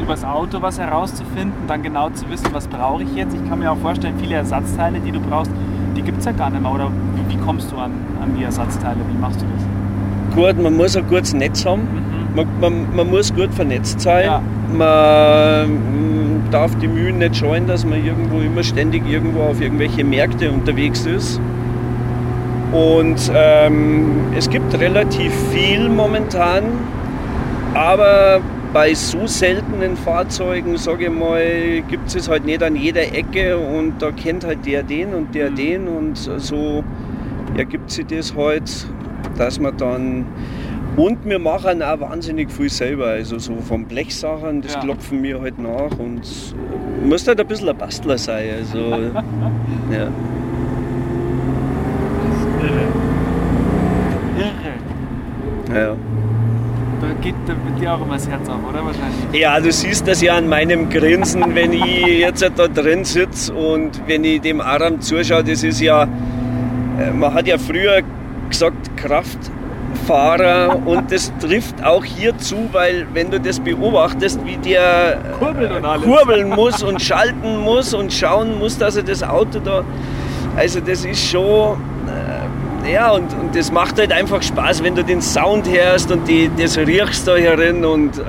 übers 0.00 0.24
Auto 0.24 0.62
was 0.62 0.78
herauszufinden, 0.78 1.52
dann 1.66 1.82
genau 1.82 2.10
zu 2.10 2.28
wissen, 2.30 2.48
was 2.52 2.66
brauche 2.66 3.02
ich 3.02 3.14
jetzt. 3.14 3.34
Ich 3.34 3.48
kann 3.48 3.58
mir 3.58 3.72
auch 3.72 3.78
vorstellen, 3.78 4.14
viele 4.18 4.36
Ersatzteile, 4.36 5.00
die 5.00 5.12
du 5.12 5.20
brauchst, 5.20 5.50
die 5.96 6.02
gibt 6.02 6.18
es 6.18 6.24
ja 6.24 6.32
gar 6.32 6.50
nicht 6.50 6.62
mehr. 6.62 6.72
Oder 6.72 6.90
wie, 7.14 7.34
wie 7.34 7.38
kommst 7.38 7.70
du 7.72 7.76
an, 7.76 7.92
an 8.22 8.34
die 8.36 8.44
Ersatzteile? 8.44 8.98
Wie 9.10 9.18
machst 9.18 9.40
du 9.40 9.46
das? 9.46 10.36
Gut, 10.36 10.62
man 10.62 10.76
muss 10.76 10.96
ein 10.96 11.06
gutes 11.08 11.34
Netz 11.34 11.64
haben. 11.66 11.82
Mhm. 11.82 12.36
Man, 12.36 12.46
man, 12.60 12.96
man 12.96 13.10
muss 13.10 13.34
gut 13.34 13.52
vernetzt 13.52 14.00
sein. 14.00 14.24
Ja. 14.24 14.42
Man 14.72 15.70
mm, 15.70 16.50
darf 16.50 16.74
die 16.78 16.88
Mühen 16.88 17.18
nicht 17.18 17.36
scheuen, 17.36 17.66
dass 17.66 17.84
man 17.84 18.04
irgendwo 18.04 18.40
immer 18.40 18.62
ständig 18.62 19.06
irgendwo 19.08 19.42
auf 19.42 19.60
irgendwelche 19.60 20.02
Märkte 20.02 20.50
unterwegs 20.50 21.04
ist. 21.04 21.40
Und 22.72 23.30
ähm, 23.34 24.32
es 24.34 24.48
gibt 24.48 24.72
relativ 24.80 25.32
viel 25.50 25.90
momentan, 25.90 26.62
aber 27.74 28.40
bei 28.72 28.94
so 28.94 29.26
seltenen 29.26 29.96
Fahrzeugen, 29.96 30.76
sage 30.78 31.04
ich 31.04 31.10
mal, 31.10 31.82
gibt 31.88 32.14
es 32.14 32.28
halt 32.28 32.44
nicht 32.46 32.62
an 32.62 32.74
jeder 32.76 33.02
Ecke 33.02 33.56
und 33.58 34.00
da 34.00 34.10
kennt 34.12 34.44
halt 34.44 34.64
der 34.64 34.82
den 34.82 35.12
und 35.14 35.34
der 35.34 35.50
Mhm. 35.50 35.54
den 35.56 35.88
und 35.88 36.16
so 36.16 36.82
ergibt 37.56 37.90
sich 37.90 38.06
das 38.06 38.34
halt, 38.34 38.86
dass 39.36 39.60
man 39.60 39.76
dann 39.76 40.24
und 40.96 41.24
wir 41.24 41.38
machen 41.38 41.82
auch 41.82 42.00
wahnsinnig 42.00 42.50
viel 42.50 42.68
selber, 42.68 43.06
also 43.06 43.38
so 43.38 43.56
von 43.56 43.84
Blechsachen, 43.86 44.60
das 44.62 44.74
Ja. 44.74 44.80
klopfen 44.80 45.22
wir 45.22 45.40
halt 45.40 45.58
nach 45.58 45.98
und 45.98 46.22
muss 47.04 47.26
halt 47.26 47.40
ein 47.40 47.46
bisschen 47.46 47.68
ein 47.68 47.76
Bastler 47.76 48.18
sein, 48.18 48.50
also 48.58 48.78
ja. 49.90 50.08
Irre. 52.60 52.86
Irre. 54.38 55.80
ja. 55.80 55.96
Geht 57.22 57.36
dir 57.80 57.94
auch 57.94 58.02
immer 58.02 58.14
das 58.14 58.28
Herz 58.28 58.48
auf, 58.48 58.58
oder? 58.68 58.84
Wahrscheinlich. 58.84 59.40
Ja, 59.40 59.60
du 59.60 59.70
siehst 59.70 60.08
das 60.08 60.20
ja 60.22 60.36
an 60.36 60.48
meinem 60.48 60.90
Grinsen, 60.90 61.54
wenn 61.54 61.72
ich 61.72 62.18
jetzt 62.18 62.42
da 62.42 62.66
drin 62.66 63.04
sitze 63.04 63.54
und 63.54 64.02
wenn 64.08 64.24
ich 64.24 64.40
dem 64.40 64.60
Aram 64.60 65.00
zuschaue, 65.00 65.44
das 65.44 65.62
ist 65.62 65.80
ja, 65.80 66.02
äh, 66.02 67.10
man 67.12 67.32
hat 67.32 67.46
ja 67.46 67.58
früher 67.58 68.02
gesagt 68.48 68.96
Kraftfahrer 68.96 70.82
und 70.84 71.12
das 71.12 71.32
trifft 71.38 71.84
auch 71.84 72.04
hier 72.04 72.36
zu, 72.38 72.68
weil 72.72 73.06
wenn 73.12 73.30
du 73.30 73.38
das 73.38 73.60
beobachtest, 73.60 74.44
wie 74.44 74.56
der 74.56 75.12
äh, 75.12 75.38
Kurbeln 75.38 75.82
kurbeln 76.02 76.48
muss 76.50 76.82
und 76.82 77.00
schalten 77.00 77.58
muss 77.58 77.94
und 77.94 78.12
schauen 78.12 78.58
muss, 78.58 78.78
dass 78.78 78.96
er 78.96 79.04
das 79.04 79.22
Auto 79.22 79.60
da, 79.60 79.84
also 80.56 80.80
das 80.80 81.04
ist 81.04 81.24
schon, 81.30 81.76
ja 82.90 83.10
und, 83.12 83.32
und 83.40 83.54
das 83.54 83.70
macht 83.72 83.98
halt 83.98 84.12
einfach 84.12 84.42
Spaß, 84.42 84.82
wenn 84.82 84.94
du 84.94 85.02
den 85.04 85.20
Sound 85.22 85.68
hörst 85.68 86.10
und 86.12 86.26
die, 86.28 86.50
das 86.56 86.76
riechst 86.78 87.26
da 87.28 87.36
herin 87.36 87.84
und 87.84 88.18
äh, 88.18 88.22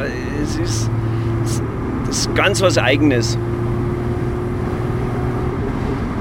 es 0.44 0.58
ist, 0.58 0.90
das 2.06 2.18
ist 2.18 2.36
ganz 2.36 2.62
was 2.62 2.78
Eigenes. 2.78 3.38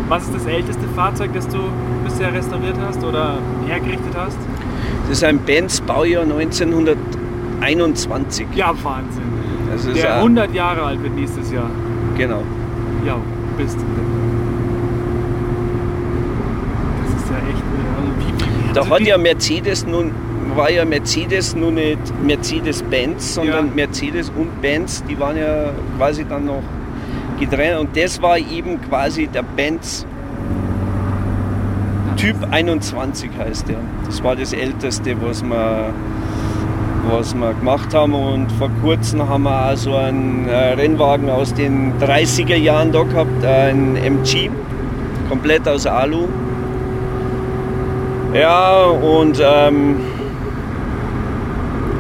Was 0.09 0.25
ist 0.25 0.35
das 0.35 0.47
älteste 0.47 0.87
Fahrzeug, 0.95 1.31
das 1.35 1.49
du 1.49 1.59
bisher 2.05 2.33
restauriert 2.35 2.77
hast 2.87 3.03
oder 3.03 3.39
hergerichtet 3.67 4.15
hast? 4.17 4.37
Das 5.09 5.17
ist 5.19 5.25
ein 5.25 5.39
Benz 5.39 5.81
Baujahr 5.81 6.23
1921. 6.25 8.47
Ja, 8.55 8.73
Wahnsinn. 8.83 9.23
Das 9.73 9.87
ist 9.87 9.97
Der 10.03 10.17
auch- 10.17 10.23
100 10.23 10.53
Jahre 10.55 10.83
alt 10.83 11.03
wird 11.03 11.15
nächstes 11.15 11.51
Jahr. 11.51 11.71
Genau. 12.19 12.43
Ja, 13.07 13.17
bist 13.57 13.77
du. 13.77 13.81
Das 17.03 17.11
ist 17.23 17.31
ja 17.31 17.37
echt. 17.49 17.59
äh, 17.59 17.63
Also 17.97 18.11
wie, 18.19 18.33
wie, 18.45 18.62
Da 18.75 18.81
also 18.81 18.95
hat 18.95 19.01
ja 19.03 19.19
Mercedes 19.19 19.87
nun, 19.87 20.13
war 20.55 20.71
ja 20.71 20.85
Mercedes 20.85 21.55
nun 21.55 21.75
nicht 21.75 21.99
Mercedes-Benz, 22.23 23.35
sondern 23.35 23.67
Ja. 23.69 23.73
Mercedes 23.75 24.31
und 24.31 24.61
Benz, 24.63 25.03
die 25.09 25.19
waren 25.19 25.37
ja 25.37 25.71
quasi 25.99 26.25
dann 26.25 26.47
noch 26.47 26.63
getrennt 27.39 27.81
und 27.81 27.97
das 27.97 28.21
war 28.23 28.39
eben 28.39 28.81
quasi 28.81 29.27
der 29.27 29.43
Benz 29.43 30.07
Typ 32.17 32.37
21 32.51 33.31
heißt 33.37 33.69
der. 33.69 33.79
Das 34.07 34.23
war 34.23 34.37
das 34.37 34.53
älteste, 34.53 35.17
was 35.21 35.43
wir, 35.43 35.93
was 37.11 37.35
wir 37.35 37.53
gemacht 37.55 37.93
haben 37.95 38.15
und 38.15 38.53
vor 38.53 38.71
kurzem 38.81 39.29
haben 39.29 39.43
wir 39.43 39.73
auch 39.73 39.77
so 39.77 39.97
einen 39.97 40.47
äh, 40.49 40.75
Rennwagen 40.75 41.29
aus 41.31 41.53
den 41.53 41.93
30er 42.01 42.55
Jahren 42.55 42.93
da 42.93 43.03
gehabt, 43.03 43.45
ein 43.45 43.97
MG, 43.97 44.51
komplett 45.29 45.67
aus 45.67 45.85
Alu. 45.87 46.29
Ja, 48.35 48.85
und 48.85 49.43
ähm, 49.45 49.97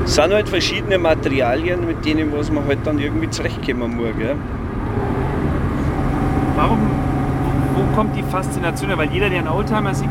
es 0.05 0.15
sind 0.15 0.33
halt 0.33 0.49
verschiedene 0.49 0.97
Materialien, 0.97 1.87
mit 1.87 2.05
denen 2.07 2.33
was 2.35 2.51
man 2.51 2.67
halt 2.67 2.79
dann 2.85 2.99
irgendwie 2.99 3.29
zurechtkommen 3.29 3.97
muss. 3.97 4.17
Gell? 4.19 4.37
Warum, 6.57 6.79
wo, 7.75 7.95
kommt 7.95 8.17
die 8.17 8.23
Faszination 8.23 8.89
her? 8.89 8.97
Weil 8.97 9.11
jeder, 9.11 9.29
der 9.29 9.41
einen 9.41 9.49
Oldtimer 9.49 9.95
sieht, 9.95 10.09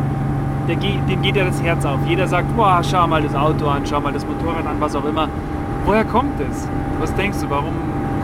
der 0.68 0.76
geht, 0.76 1.10
dem 1.10 1.24
geht 1.24 1.36
ja 1.36 1.46
das 1.46 1.60
Herz 1.64 1.86
auf. 1.86 1.98
Jeder 2.08 2.28
sagt, 2.28 2.56
boah, 2.56 2.82
schau 2.84 3.08
mal 3.08 3.24
das 3.24 3.34
Auto 3.34 3.68
an, 3.68 3.82
schau 3.90 4.00
mal 4.00 4.14
das 4.14 4.26
Motorrad 4.26 4.68
an, 4.68 4.76
was 4.80 4.96
auch 4.96 5.06
immer. 5.06 5.28
Woher 5.86 6.06
kommt 6.06 6.40
es? 6.40 6.68
Was 7.00 7.14
denkst 7.16 7.40
du, 7.42 7.50
warum 7.50 7.74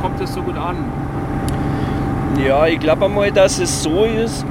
kommt 0.03 0.21
es 0.21 0.35
so 0.35 0.41
gut 0.43 0.55
an? 0.55 0.75
Ja, 2.45 2.67
ich 2.67 2.79
glaube 2.79 3.05
einmal, 3.05 3.31
dass 3.31 3.57
es 3.57 3.81
so 3.81 4.03
ist. 4.03 4.45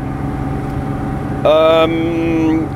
Ähm, 1.45 2.67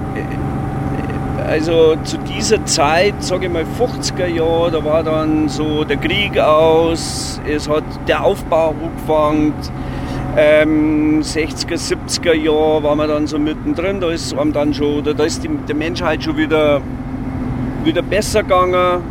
also 1.51 1.97
zu 2.05 2.17
dieser 2.19 2.65
Zeit, 2.65 3.15
sage 3.19 3.47
ich 3.47 3.53
mal 3.53 3.65
50er 3.65 4.27
Jahre, 4.27 4.71
da 4.71 4.85
war 4.85 5.03
dann 5.03 5.49
so 5.49 5.83
der 5.83 5.97
Krieg 5.97 6.39
aus, 6.39 7.41
es 7.45 7.69
hat 7.69 7.83
der 8.07 8.23
Aufbau 8.23 8.73
angefangen. 8.81 9.53
Ähm, 10.37 11.21
60er, 11.23 11.75
70er 11.75 12.35
Jahre 12.35 12.85
waren 12.85 12.99
wir 12.99 13.09
dann 13.09 13.27
so 13.27 13.37
mittendrin, 13.37 14.01
da 14.01 14.11
ist 14.13 14.33
einem 14.33 14.53
dann 14.53 14.73
schon, 14.73 15.03
da 15.03 15.25
ist 15.25 15.43
die, 15.43 15.49
der 15.67 15.75
Menschheit 15.75 16.23
schon 16.23 16.37
wieder, 16.37 16.81
wieder 17.83 18.03
besser 18.03 18.45
gegangen. 18.45 19.03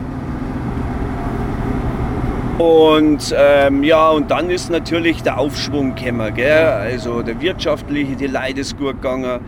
Und 2.58 3.36
ähm, 3.38 3.84
ja, 3.84 4.12
und 4.12 4.32
dann 4.32 4.50
ist 4.50 4.70
natürlich 4.70 5.24
der 5.24 5.40
Aufschwung 5.40 5.94
gekommen, 5.94 6.34
gell? 6.34 6.68
also 6.68 7.22
der 7.22 7.42
wirtschaftliche, 7.42 8.16
die 8.16 8.28
Leute 8.28 8.62
ist 8.62 8.78
gut 8.78 9.02
gegangen. 9.02 9.42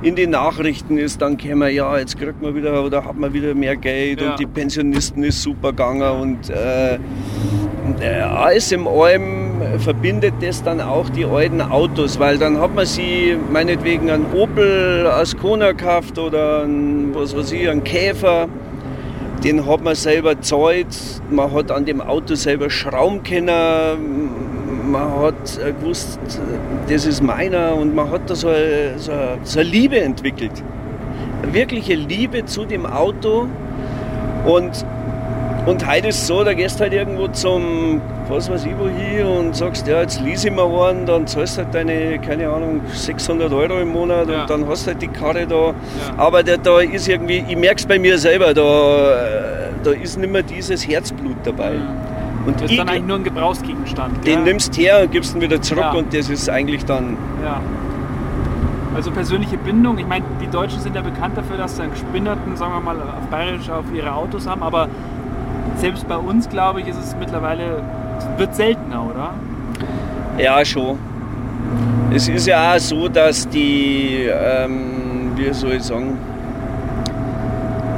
In 0.00 0.14
den 0.14 0.30
Nachrichten 0.30 0.96
ist 0.96 1.20
dann 1.20 1.36
gekommen, 1.36 1.74
ja, 1.74 1.98
jetzt 1.98 2.18
kriegt 2.18 2.40
man 2.40 2.54
wieder 2.54 2.84
oder 2.84 3.04
hat 3.04 3.16
man 3.18 3.32
wieder 3.32 3.52
mehr 3.54 3.76
Geld 3.76 4.20
Ja. 4.20 4.30
und 4.30 4.38
die 4.38 4.46
Pensionisten 4.46 5.24
ist 5.24 5.42
super 5.42 5.70
gegangen 5.70 6.02
und, 6.20 6.50
äh, 6.50 6.98
und 7.84 8.00
äh, 8.00 8.20
alles 8.20 8.70
im 8.70 8.86
allem 8.86 9.50
verbindet 9.78 10.34
das 10.40 10.62
dann 10.62 10.80
auch 10.80 11.08
die 11.10 11.24
alten 11.24 11.60
Autos, 11.60 12.18
weil 12.20 12.38
dann 12.38 12.60
hat 12.60 12.74
man 12.76 12.86
sie 12.86 13.36
meinetwegen 13.50 14.08
einen 14.08 14.26
Opel 14.34 15.04
Ascona 15.08 15.72
gekauft 15.72 16.16
oder 16.16 16.62
einen, 16.62 17.12
was 17.12 17.36
weiß 17.36 17.50
ich, 17.52 17.68
einen 17.68 17.82
Käfer. 17.82 18.46
Den 19.42 19.66
hat 19.66 19.82
man 19.84 19.94
selber 19.94 20.34
gezahlt, 20.34 20.88
man 21.30 21.52
hat 21.52 21.70
an 21.70 21.84
dem 21.84 22.00
Auto 22.00 22.34
selber 22.34 22.70
schrauben 22.70 23.22
können, 23.22 23.50
man 24.90 25.20
hat 25.20 25.58
äh, 25.64 25.72
gewusst, 25.72 26.18
das 26.88 27.06
ist 27.06 27.22
meiner 27.22 27.74
und 27.74 27.94
man 27.94 28.10
hat 28.10 28.28
da 28.28 28.34
so 28.34 28.48
eine, 28.48 28.98
so 28.98 29.12
eine, 29.12 29.38
so 29.42 29.60
eine 29.60 29.68
Liebe 29.68 30.00
entwickelt. 30.00 30.52
Eine 31.42 31.54
wirkliche 31.54 31.94
Liebe 31.94 32.44
zu 32.46 32.64
dem 32.64 32.84
Auto 32.86 33.46
und, 34.46 34.84
und 35.66 35.86
heute 35.88 36.08
ist 36.08 36.18
es 36.22 36.26
so, 36.26 36.42
da 36.44 36.54
gehst 36.54 36.80
halt 36.80 36.92
irgendwo 36.92 37.28
zum, 37.28 38.00
was 38.28 38.50
weiß 38.50 38.64
ich 38.66 38.72
wo 38.78 38.88
hin 38.88 39.24
und 39.26 39.54
sagst, 39.56 39.86
ja 39.86 40.00
jetzt 40.00 40.20
lease 40.20 40.48
ich 40.48 40.54
mir 40.54 40.62
einen, 40.64 41.06
dann 41.06 41.26
zahlst 41.26 41.58
halt 41.58 41.72
deine, 41.74 42.18
keine 42.18 42.48
Ahnung, 42.48 42.80
600 42.92 43.52
Euro 43.52 43.78
im 43.80 43.88
Monat 43.88 44.28
Ja. 44.28 44.42
und 44.42 44.50
dann 44.50 44.68
hast 44.68 44.86
halt 44.86 45.00
die 45.02 45.08
Karre 45.08 45.46
da. 45.46 45.74
Aber 46.16 46.42
da, 46.42 46.56
da 46.56 46.80
ist 46.80 47.08
irgendwie, 47.08 47.44
ich 47.48 47.56
merke 47.56 47.76
es 47.76 47.86
bei 47.86 47.98
mir 47.98 48.18
selber, 48.18 48.52
da, 48.54 48.62
äh, 48.62 49.68
da 49.84 49.90
ist 49.92 50.18
nicht 50.18 50.30
mehr 50.32 50.42
dieses 50.42 50.86
Herzblut 50.88 51.36
dabei. 51.44 51.72
Und 52.48 52.62
Das 52.62 52.70
ist 52.70 52.78
dann 52.78 52.88
eigentlich 52.88 53.04
nur 53.04 53.16
ein 53.18 53.24
Gebrauchsgegenstand. 53.24 54.24
den 54.26 54.38
ja? 54.38 54.44
nimmst 54.44 54.76
her 54.78 55.02
und 55.02 55.12
gibst 55.12 55.34
ihn 55.34 55.42
wieder 55.42 55.60
zurück 55.60 55.82
Ja. 55.84 55.92
und 55.92 56.14
das 56.14 56.30
ist 56.30 56.48
eigentlich 56.48 56.84
dann, 56.84 57.16
Ja. 57.44 57.60
Also 58.96 59.10
persönliche 59.10 59.58
Bindung, 59.58 59.98
ich 59.98 60.06
meine, 60.06 60.24
die 60.40 60.48
Deutschen 60.48 60.80
sind 60.80 60.96
ja 60.96 61.02
bekannt 61.02 61.36
dafür, 61.36 61.58
dass 61.58 61.76
sie 61.76 61.82
einen 61.82 61.92
Gespinnerten, 61.92 62.56
sagen 62.56 62.72
wir 62.72 62.80
mal, 62.80 62.96
auf 62.96 63.26
Bayerisch 63.30 63.68
auf 63.70 63.84
ihre 63.94 64.12
Autos 64.12 64.46
haben, 64.48 64.62
aber 64.62 64.88
selbst 65.76 66.08
bei 66.08 66.16
uns, 66.16 66.48
glaube 66.48 66.80
ich, 66.80 66.88
ist 66.88 66.98
es 66.98 67.14
mittlerweile, 67.20 67.82
wird 68.38 68.54
seltener, 68.56 69.04
oder? 69.04 69.34
Ja, 70.38 70.64
schon. 70.64 70.98
Es 72.10 72.28
ist 72.28 72.46
ja 72.46 72.74
auch 72.74 72.78
so, 72.78 73.08
dass 73.08 73.46
die, 73.48 74.26
ähm, 74.32 75.32
wie 75.36 75.52
soll 75.52 75.74
ich 75.74 75.82
sagen, 75.82 76.16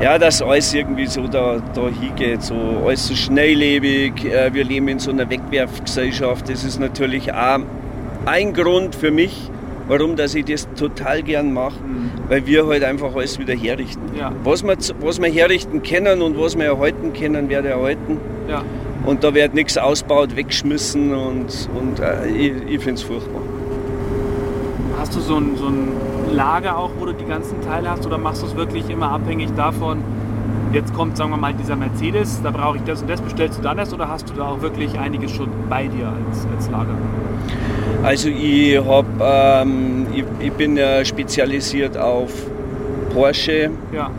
ja, 0.01 0.19
dass 0.19 0.41
alles 0.41 0.73
irgendwie 0.73 1.07
so 1.07 1.27
da, 1.27 1.63
da 1.75 1.89
hingeht, 1.89 2.43
so 2.43 2.55
alles 2.87 3.07
so 3.07 3.15
schnelllebig. 3.15 4.25
Äh, 4.25 4.53
wir 4.55 4.65
leben 4.65 4.89
in 4.89 4.99
so 4.99 5.11
einer 5.11 5.29
Wegwerfgesellschaft. 5.29 6.49
Das 6.49 6.65
ist 6.65 6.81
natürlich 6.81 7.33
auch 7.33 7.61
ein 8.27 8.53
Grund 8.55 8.95
für 8.95 9.11
mich, 9.11 9.51
warum 9.89 10.17
dass 10.17 10.35
ich 10.35 10.47
das 10.47 10.69
total 10.75 11.23
gern 11.23 11.53
mache, 11.53 11.81
mhm. 11.83 12.11
weil 12.29 12.47
wir 12.47 12.67
halt 12.67 12.85
einfach 12.85 13.15
alles 13.15 13.39
wieder 13.39 13.55
herrichten. 13.55 14.03
Ja. 14.19 14.33
Was, 14.43 14.63
wir, 14.63 14.77
was 15.01 15.21
wir 15.21 15.31
herrichten 15.31 15.83
können 15.83 16.23
und 16.23 16.39
was 16.39 16.57
wir 16.57 16.67
erhalten 16.67 17.13
können, 17.13 17.49
werde 17.49 17.69
erhalten. 17.69 18.19
Ja. 18.49 18.63
Und 19.05 19.25
da 19.25 19.35
wird 19.35 19.55
nichts 19.55 19.79
ausgebaut, 19.79 20.37
weggeschmissen 20.37 21.15
und, 21.15 21.69
und 21.79 22.01
äh, 22.01 22.27
ich, 22.29 22.53
ich 22.69 22.81
finde 22.81 22.95
es 22.95 23.03
furchtbar. 23.03 23.43
Hast 25.11 25.17
du 25.17 25.23
so 25.23 25.39
ein, 25.39 25.57
so 25.57 25.67
ein 25.67 26.37
Lager 26.37 26.79
auch, 26.79 26.93
wo 26.97 27.05
du 27.05 27.13
die 27.13 27.25
ganzen 27.25 27.61
Teile 27.63 27.91
hast 27.91 28.07
oder 28.07 28.17
machst 28.17 28.43
du 28.43 28.47
es 28.47 28.55
wirklich 28.55 28.89
immer 28.89 29.11
abhängig 29.11 29.49
davon, 29.57 30.05
jetzt 30.73 30.95
kommt, 30.95 31.17
sagen 31.17 31.31
wir 31.31 31.37
mal, 31.37 31.53
dieser 31.53 31.75
Mercedes, 31.75 32.41
da 32.45 32.53
brauche 32.53 32.77
ich 32.77 32.85
das 32.85 33.03
und 33.03 33.11
das, 33.11 33.21
bestellst 33.21 33.59
du 33.59 33.63
dann 33.63 33.77
das 33.77 33.93
oder 33.93 34.09
hast 34.09 34.31
du 34.31 34.35
da 34.35 34.47
auch 34.47 34.63
wirklich 34.63 34.97
einiges 35.01 35.33
schon 35.33 35.49
bei 35.69 35.89
dir 35.89 36.07
als, 36.07 36.47
als 36.55 36.71
Lager? 36.71 36.95
Also 38.05 38.29
ich, 38.29 38.79
hab, 38.79 39.05
ähm, 39.21 40.07
ich, 40.15 40.23
ich, 40.39 40.53
bin 40.53 40.77
ja 40.77 41.05
spezialisiert 41.05 41.99
auf 41.99 42.31
Porsche 43.13 43.71
ja. 43.93 44.13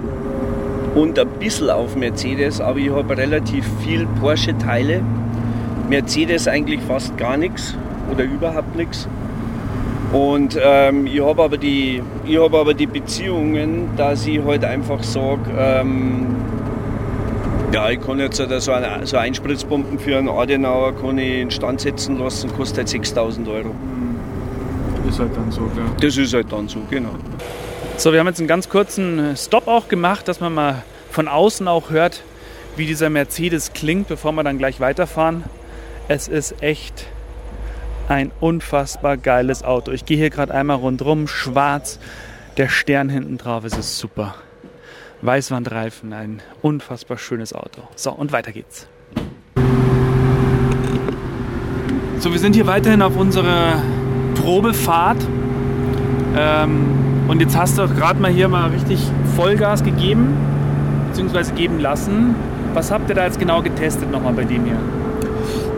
und 0.94 1.18
ein 1.18 1.28
bisschen 1.40 1.70
auf 1.70 1.96
Mercedes, 1.96 2.60
aber 2.60 2.80
ich 2.80 2.92
habe 2.92 3.16
relativ 3.16 3.66
viel 3.80 4.06
Porsche-Teile. 4.20 5.00
Mercedes 5.88 6.50
eigentlich 6.50 6.82
fast 6.82 7.18
gar 7.18 7.38
nichts 7.38 7.78
oder 8.12 8.26
überhaupt 8.26 8.76
nichts. 8.76 9.08
Und 10.12 10.60
ähm, 10.62 11.08
ich 11.08 11.22
habe 11.22 11.44
aber, 11.44 11.58
die, 11.58 12.04
hab 12.28 12.54
aber 12.54 12.74
die 12.74 12.86
Beziehungen, 12.86 13.90
dass 13.96 14.28
ich 14.28 14.44
halt 14.44 14.66
einfach 14.66 15.02
sage, 15.04 15.42
ähm, 15.58 16.36
ja, 17.72 17.90
ich 17.90 18.02
kann 18.02 18.20
jetzt 18.20 18.36
so, 18.36 18.72
eine, 18.74 19.08
so 19.08 19.16
Einspritzpumpen 19.16 19.98
für 20.00 20.18
einen 20.18 20.28
Adenauer 20.28 20.94
kann 20.98 21.18
ich 21.18 21.40
instand 21.40 21.80
setzen 21.80 22.20
lassen, 22.20 22.52
kostet 22.54 22.80
halt 22.80 22.90
6000 22.90 23.48
Euro. 23.48 23.74
Das 25.06 25.14
ist 25.14 25.20
halt 25.20 25.38
dann 25.38 25.52
so, 25.52 25.62
klar. 25.62 25.86
Das 26.02 26.18
ist 26.18 26.34
halt 26.34 26.52
dann 26.52 26.68
so, 26.68 26.80
genau. 26.90 27.12
So, 27.96 28.12
wir 28.12 28.20
haben 28.20 28.28
jetzt 28.28 28.40
einen 28.40 28.50
ganz 28.50 28.68
kurzen 28.68 29.36
Stop 29.38 29.68
auch 29.68 29.88
gemacht, 29.88 30.28
dass 30.28 30.42
man 30.42 30.54
mal 30.54 30.84
von 31.10 31.30
außen 31.30 31.68
auch 31.70 31.90
hört, 31.90 32.24
wie 32.76 32.86
dieser 32.86 33.10
Mercedes 33.10 33.72
klingt, 33.72 34.10
bevor 34.10 34.34
wir 34.34 34.44
dann 34.44 34.58
gleich 34.58 34.82
weiterfahren. 34.82 35.46
Es 36.10 36.28
ist 36.28 36.62
echt 36.62 37.06
ein 38.12 38.32
unfassbar 38.42 39.18
geiles 39.18 39.64
Auto. 39.64 39.92
Ich 39.92 40.06
gehe 40.06 40.18
hier 40.18 40.30
gerade 40.30 40.54
einmal 40.54 40.78
rundherum, 40.78 41.28
schwarz, 41.28 41.98
der 42.58 42.68
Stern 42.68 43.10
hinten 43.10 43.38
drauf, 43.38 43.64
es 43.64 43.78
ist 43.78 43.98
super. 43.98 44.36
Weißwandreifen, 45.22 46.12
ein 46.12 46.42
unfassbar 46.62 47.18
schönes 47.18 47.54
Auto. 47.54 47.84
So, 47.96 48.12
und 48.12 48.32
weiter 48.32 48.52
geht's. 48.52 48.88
So, 52.20 52.32
wir 52.32 52.40
sind 52.40 52.56
hier 52.56 52.68
weiterhin 52.68 53.02
auf 53.02 53.16
unserer 53.16 53.82
Probefahrt. 54.36 55.26
Ähm, 56.36 57.26
und 57.28 57.40
jetzt 57.40 57.56
hast 57.58 57.78
du 57.78 57.88
gerade 57.88 58.20
mal 58.20 58.32
hier 58.32 58.48
mal 58.48 58.70
richtig 58.72 59.00
Vollgas 59.36 59.84
gegeben, 59.84 60.36
beziehungsweise 61.10 61.54
geben 61.54 61.80
lassen. 61.80 62.36
Was 62.74 62.92
habt 62.92 63.10
ihr 63.10 63.16
da 63.16 63.26
jetzt 63.26 63.40
genau 63.40 63.62
getestet 63.62 64.12
nochmal 64.12 64.34
bei 64.34 64.44
dem 64.44 64.66
hier? 64.66 65.01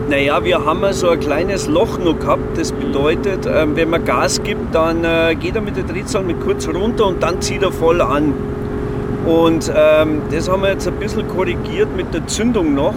Naja, 0.08 0.44
wir 0.44 0.64
haben 0.64 0.80
so 0.92 1.08
ein 1.08 1.20
kleines 1.20 1.66
Loch 1.66 1.98
noch 1.98 2.18
gehabt. 2.18 2.58
Das 2.58 2.72
bedeutet, 2.72 3.46
ähm, 3.46 3.74
wenn 3.74 3.88
man 3.88 4.04
Gas 4.04 4.42
gibt, 4.42 4.74
dann 4.74 5.02
äh, 5.02 5.34
geht 5.34 5.56
er 5.56 5.62
mit 5.62 5.76
der 5.76 5.84
Drehzahl 5.84 6.22
mit 6.22 6.40
kurz 6.40 6.68
runter 6.68 7.06
und 7.06 7.22
dann 7.22 7.40
zieht 7.40 7.62
er 7.62 7.72
voll 7.72 8.02
an. 8.02 8.34
Und 9.24 9.72
ähm, 9.74 10.20
das 10.30 10.50
haben 10.50 10.62
wir 10.62 10.70
jetzt 10.70 10.86
ein 10.86 10.96
bisschen 10.96 11.26
korrigiert 11.26 11.96
mit 11.96 12.12
der 12.12 12.26
Zündung 12.26 12.74
noch. 12.74 12.94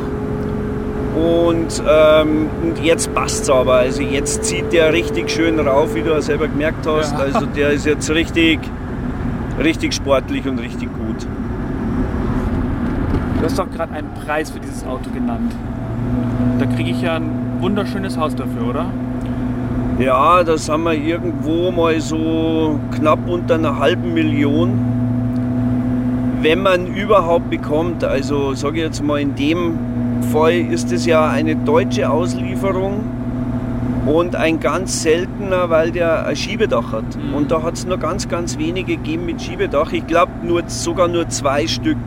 Und, 1.15 1.81
ähm, 1.89 2.49
und 2.61 2.83
jetzt 2.83 3.13
passt 3.15 3.43
es 3.43 3.49
aber. 3.49 3.75
Also 3.75 4.01
jetzt 4.01 4.43
zieht 4.43 4.73
der 4.73 4.91
richtig 4.91 5.31
schön 5.31 5.59
rauf, 5.59 5.95
wie 5.95 6.01
du 6.01 6.11
ja 6.11 6.21
selber 6.21 6.49
gemerkt 6.49 6.85
hast. 6.85 7.13
Ja. 7.13 7.19
Also 7.19 7.45
der 7.45 7.71
ist 7.71 7.85
jetzt 7.85 8.09
richtig, 8.09 8.59
richtig 9.63 9.93
sportlich 9.93 10.45
und 10.45 10.59
richtig 10.59 10.89
gut. 10.93 11.25
Du 13.39 13.45
hast 13.45 13.57
doch 13.57 13.71
gerade 13.71 13.93
einen 13.93 14.13
Preis 14.25 14.51
für 14.51 14.59
dieses 14.59 14.85
Auto 14.85 15.09
genannt. 15.11 15.53
Kriege 16.75 16.91
ich 16.91 17.01
ja 17.01 17.15
ein 17.15 17.29
wunderschönes 17.59 18.17
Haus 18.17 18.35
dafür, 18.35 18.67
oder? 18.69 18.85
Ja, 19.99 20.43
das 20.43 20.69
haben 20.69 20.83
wir 20.83 20.93
irgendwo 20.93 21.71
mal 21.71 21.99
so 21.99 22.79
knapp 22.95 23.27
unter 23.27 23.55
einer 23.55 23.79
halben 23.79 24.13
Million. 24.13 24.77
Wenn 26.41 26.61
man 26.61 26.87
überhaupt 26.87 27.49
bekommt, 27.49 28.03
also 28.03 28.53
sage 28.53 28.77
ich 28.77 28.83
jetzt 28.83 29.03
mal, 29.03 29.19
in 29.19 29.33
dem 29.35 29.73
Fall 30.31 30.53
ist 30.53 30.91
es 30.91 31.07
ja 31.07 31.27
eine 31.27 31.55
deutsche 31.55 32.09
Auslieferung 32.09 33.05
und 34.05 34.35
ein 34.35 34.59
ganz 34.59 35.01
seltener, 35.01 35.69
weil 35.69 35.91
der 35.91 36.27
ein 36.27 36.35
Schiebedach 36.35 36.91
hat. 36.91 37.03
Mhm. 37.15 37.33
Und 37.33 37.51
da 37.51 37.63
hat 37.63 37.73
es 37.73 37.85
nur 37.85 37.97
ganz, 37.97 38.27
ganz 38.29 38.57
wenige 38.57 38.97
gegeben 38.97 39.25
mit 39.25 39.41
Schiebedach. 39.41 39.91
Ich 39.93 40.05
glaube 40.05 40.31
sogar 40.67 41.07
nur 41.07 41.27
zwei 41.29 41.67
Stück. 41.67 41.97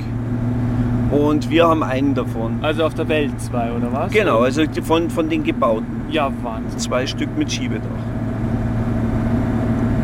Und 1.11 1.51
wir 1.51 1.67
haben 1.67 1.83
einen 1.83 2.15
davon. 2.15 2.61
Also 2.63 2.85
auf 2.85 2.95
der 2.95 3.09
Welt 3.09 3.41
zwei, 3.41 3.73
oder 3.73 3.93
was? 3.93 4.13
Genau, 4.13 4.41
also 4.41 4.63
von, 4.83 5.11
von 5.11 5.29
den 5.29 5.43
gebauten. 5.43 6.03
Ja, 6.11 6.31
Wahnsinn. 6.43 6.79
Zwei 6.79 7.07
Stück 7.07 7.37
mit 7.37 7.53
Schiebedach. 7.53 7.89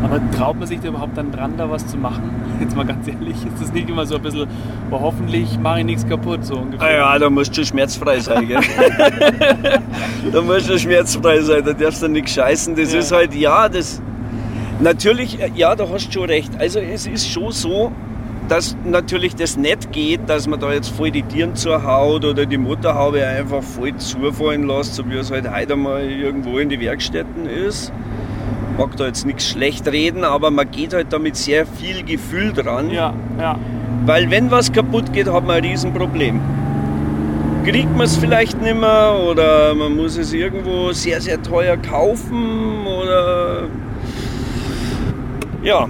Aber 0.03 0.21
traut 0.31 0.57
man 0.57 0.67
sich 0.67 0.79
da 0.79 0.89
überhaupt 0.89 1.17
dann 1.17 1.31
dran, 1.31 1.53
da 1.57 1.69
was 1.69 1.85
zu 1.87 1.97
machen? 1.97 2.29
Jetzt 2.59 2.75
mal 2.75 2.85
ganz 2.85 3.07
ehrlich, 3.07 3.35
ist 3.35 3.61
das 3.61 3.73
nicht 3.73 3.89
immer 3.89 4.05
so 4.05 4.15
ein 4.15 4.21
bisschen, 4.21 4.47
oh, 4.91 4.99
hoffentlich 4.99 5.59
mache 5.59 5.79
ich 5.79 5.85
nichts 5.85 6.07
kaputt, 6.07 6.45
so 6.45 6.55
ungefähr? 6.55 6.87
Ah 6.87 6.91
ja, 6.91 7.19
da 7.19 7.29
musst 7.29 7.57
du 7.57 7.65
schmerzfrei 7.65 8.19
sein, 8.19 8.47
gell? 8.47 8.59
da 10.31 10.41
musst 10.41 10.69
du 10.69 10.77
schmerzfrei 10.79 11.41
sein, 11.41 11.63
da 11.65 11.73
darfst 11.73 12.03
du 12.03 12.07
nichts 12.07 12.33
scheißen. 12.33 12.75
Das 12.75 12.93
ja. 12.93 12.99
ist 12.99 13.11
halt, 13.11 13.33
ja, 13.33 13.67
das. 13.69 14.01
Natürlich, 14.79 15.39
ja, 15.55 15.75
da 15.75 15.89
hast 15.89 16.07
du 16.07 16.11
schon 16.11 16.29
recht. 16.29 16.51
Also 16.59 16.79
es 16.79 17.07
ist 17.07 17.29
schon 17.29 17.51
so, 17.51 17.91
dass 18.47 18.77
natürlich 18.85 19.35
das 19.35 19.57
nicht 19.57 19.91
geht, 19.91 20.21
dass 20.27 20.47
man 20.47 20.59
da 20.59 20.71
jetzt 20.71 20.89
voll 20.89 21.11
die 21.11 21.23
Tieren 21.23 21.55
zur 21.55 21.83
Haut 21.83 22.23
oder 22.23 22.45
die 22.45 22.57
Motorhaube 22.57 23.25
einfach 23.25 23.61
voll 23.61 23.95
zufallen 23.97 24.67
lässt, 24.67 24.95
so 24.95 25.09
wie 25.09 25.15
es 25.15 25.31
halt 25.31 25.51
heute 25.51 25.75
mal 25.75 26.03
irgendwo 26.03 26.57
in 26.57 26.69
die 26.69 26.79
Werkstätten 26.79 27.45
ist. 27.45 27.91
Mag 28.77 28.95
da 28.95 29.07
jetzt 29.07 29.25
nichts 29.25 29.49
schlecht 29.49 29.87
reden, 29.87 30.23
aber 30.23 30.51
man 30.51 30.69
geht 30.69 30.93
halt 30.93 31.11
da 31.11 31.19
mit 31.19 31.35
sehr 31.35 31.65
viel 31.65 32.03
Gefühl 32.03 32.53
dran. 32.53 32.89
Ja, 32.91 33.13
ja. 33.39 33.57
Weil 34.05 34.29
wenn 34.29 34.51
was 34.51 34.71
kaputt 34.71 35.11
geht, 35.11 35.27
hat 35.27 35.45
man 35.45 35.57
ein 35.57 35.65
Riesenproblem. 35.65 36.39
Kriegt 37.65 37.91
man 37.97 38.05
es 38.05 38.15
vielleicht 38.15 38.61
nicht 38.61 38.79
mehr 38.79 39.15
oder 39.29 39.75
man 39.75 39.97
muss 39.97 40.15
es 40.15 40.31
irgendwo 40.31 40.93
sehr, 40.93 41.19
sehr 41.19 41.41
teuer 41.41 41.75
kaufen 41.75 42.85
oder 42.85 43.63
ja, 45.63 45.89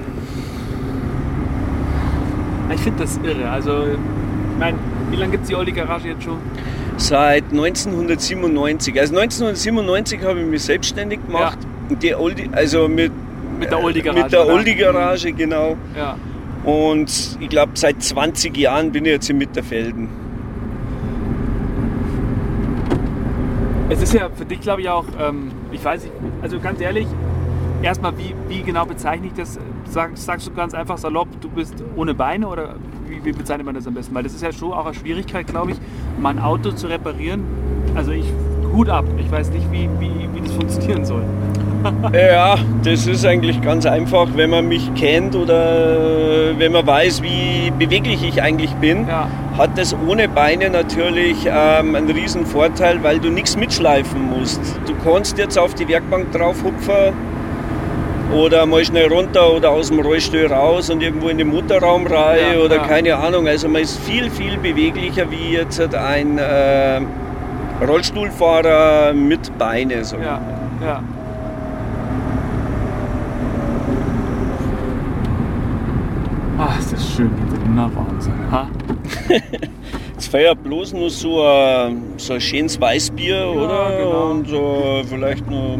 ich 2.73 2.81
finde 2.81 3.03
das 3.03 3.17
irre. 3.23 3.49
Also, 3.49 3.83
ich 3.83 4.59
meine, 4.59 4.77
wie 5.09 5.15
lange 5.15 5.31
gibt 5.31 5.43
es 5.43 5.49
die 5.49 5.55
Oldie 5.55 5.71
Garage 5.71 6.09
jetzt 6.09 6.23
schon? 6.23 6.37
Seit 6.97 7.45
1997. 7.51 8.99
Also 8.99 9.17
1997 9.17 10.23
habe 10.23 10.39
ich 10.41 10.45
mich 10.47 10.63
selbstständig 10.63 11.25
gemacht. 11.25 11.59
Ja. 11.89 11.95
Die 11.95 12.15
Oldie, 12.15 12.49
also 12.51 12.87
mit, 12.87 13.11
mit 13.59 13.71
der 13.71 13.83
Oldie 13.83 14.01
Garage. 14.01 14.23
Mit 14.23 14.33
der 14.33 14.47
Oldie 14.47 14.75
Garage, 14.75 15.31
genau. 15.31 15.77
Ja. 15.95 16.17
Und 16.63 17.37
ich 17.39 17.49
glaube, 17.49 17.71
seit 17.75 18.01
20 18.03 18.57
Jahren 18.57 18.91
bin 18.91 19.05
ich 19.05 19.11
jetzt 19.11 19.29
in 19.29 19.37
Mitterfelden. 19.37 20.09
Es 23.89 24.01
ist 24.01 24.13
ja 24.13 24.29
für 24.29 24.43
dich, 24.43 24.59
glaube 24.59 24.81
ich, 24.81 24.89
auch, 24.89 25.05
ähm, 25.17 25.51
ich 25.71 25.83
weiß 25.83 26.03
nicht, 26.03 26.13
also 26.41 26.59
ganz 26.59 26.81
ehrlich, 26.81 27.07
erstmal, 27.81 28.17
wie, 28.17 28.33
wie 28.49 28.63
genau 28.63 28.85
bezeichne 28.85 29.27
ich 29.27 29.33
das? 29.33 29.57
Sag, 29.89 30.17
sagst 30.17 30.47
du 30.47 30.53
ganz 30.53 30.73
einfach 30.73 30.97
salopp, 30.97 31.27
du 31.41 31.49
bist 31.49 31.75
ohne 31.95 32.13
Beine 32.13 32.47
oder 32.47 32.75
wie, 33.07 33.23
wie, 33.23 33.31
bezeichnet 33.31 33.65
man 33.65 33.75
das 33.75 33.87
am 33.87 33.93
besten? 33.93 34.13
Weil 34.13 34.23
das 34.23 34.33
ist 34.33 34.43
ja 34.43 34.51
schon 34.51 34.73
auch 34.73 34.85
eine 34.85 34.93
Schwierigkeit, 34.93 35.47
glaube 35.47 35.71
ich, 35.71 35.77
mein 36.19 36.39
Auto 36.39 36.71
zu 36.71 36.87
reparieren. 36.87 37.43
Also 37.95 38.11
ich, 38.11 38.25
Hut 38.73 38.89
ab, 38.89 39.05
ich 39.17 39.31
weiß 39.31 39.49
nicht, 39.51 39.71
wie, 39.71 39.89
wie, 39.99 40.27
wie 40.33 40.41
das 40.41 40.51
funktionieren 40.55 41.05
soll. 41.05 41.23
ja, 42.13 42.57
das 42.83 43.07
ist 43.07 43.25
eigentlich 43.25 43.61
ganz 43.61 43.85
einfach, 43.85 44.27
wenn 44.35 44.49
man 44.49 44.67
mich 44.67 44.93
kennt 44.95 45.35
oder 45.35 46.57
wenn 46.57 46.71
man 46.71 46.85
weiß, 46.85 47.23
wie 47.23 47.71
beweglich 47.71 48.27
ich 48.27 48.41
eigentlich 48.41 48.73
bin, 48.75 49.07
ja. 49.07 49.27
hat 49.57 49.77
das 49.77 49.95
ohne 50.07 50.27
Beine 50.27 50.69
natürlich 50.69 51.45
ähm, 51.45 51.95
einen 51.95 52.09
riesen 52.09 52.45
Vorteil, 52.45 53.03
weil 53.03 53.19
du 53.19 53.29
nichts 53.29 53.55
mitschleifen 53.55 54.29
musst. 54.29 54.59
Du 54.85 54.93
kannst 55.03 55.37
jetzt 55.37 55.57
auf 55.57 55.75
die 55.75 55.87
Werkbank 55.87 56.31
drauf 56.33 56.63
hupfen, 56.63 57.13
oder 58.33 58.65
mal 58.65 58.83
schnell 58.83 59.11
runter 59.11 59.53
oder 59.53 59.69
aus 59.71 59.87
dem 59.89 59.99
Rollstuhl 59.99 60.47
raus 60.47 60.89
und 60.89 61.01
irgendwo 61.01 61.29
in 61.29 61.37
den 61.37 61.47
Motorraum 61.47 62.05
rein 62.07 62.55
Ja, 62.55 62.59
oder 62.59 62.75
ja. 62.77 62.87
keine 62.87 63.15
Ahnung. 63.15 63.47
Also 63.47 63.67
man 63.69 63.81
ist 63.81 63.99
viel, 63.99 64.29
viel 64.29 64.57
beweglicher 64.57 65.29
wie 65.31 65.53
jetzt 65.53 65.79
ein 65.95 66.37
äh, 66.37 67.01
Rollstuhlfahrer 67.85 69.13
mit 69.13 69.57
Beine. 69.57 70.03
So. 70.03 70.17
Ja, 70.17 70.41
ja. 70.81 71.01
Ah, 76.57 76.73
ist 76.79 76.91
das 76.91 77.13
schön, 77.15 77.29
na 77.75 77.89
Wahnsinn. 77.93 78.33
Ha? 78.51 78.67
Jetzt 80.13 80.31
feiert 80.31 80.63
bloß 80.63 80.93
nur 80.93 81.11
so 81.11 81.43
ein, 81.43 82.01
so 82.17 82.33
ein 82.33 82.41
schönes 82.41 82.81
Weißbier, 82.81 83.47
oder? 83.55 83.91
genau. 83.95 84.31
Und 84.31 84.47
so 84.47 85.03
vielleicht 85.07 85.47
noch 85.47 85.77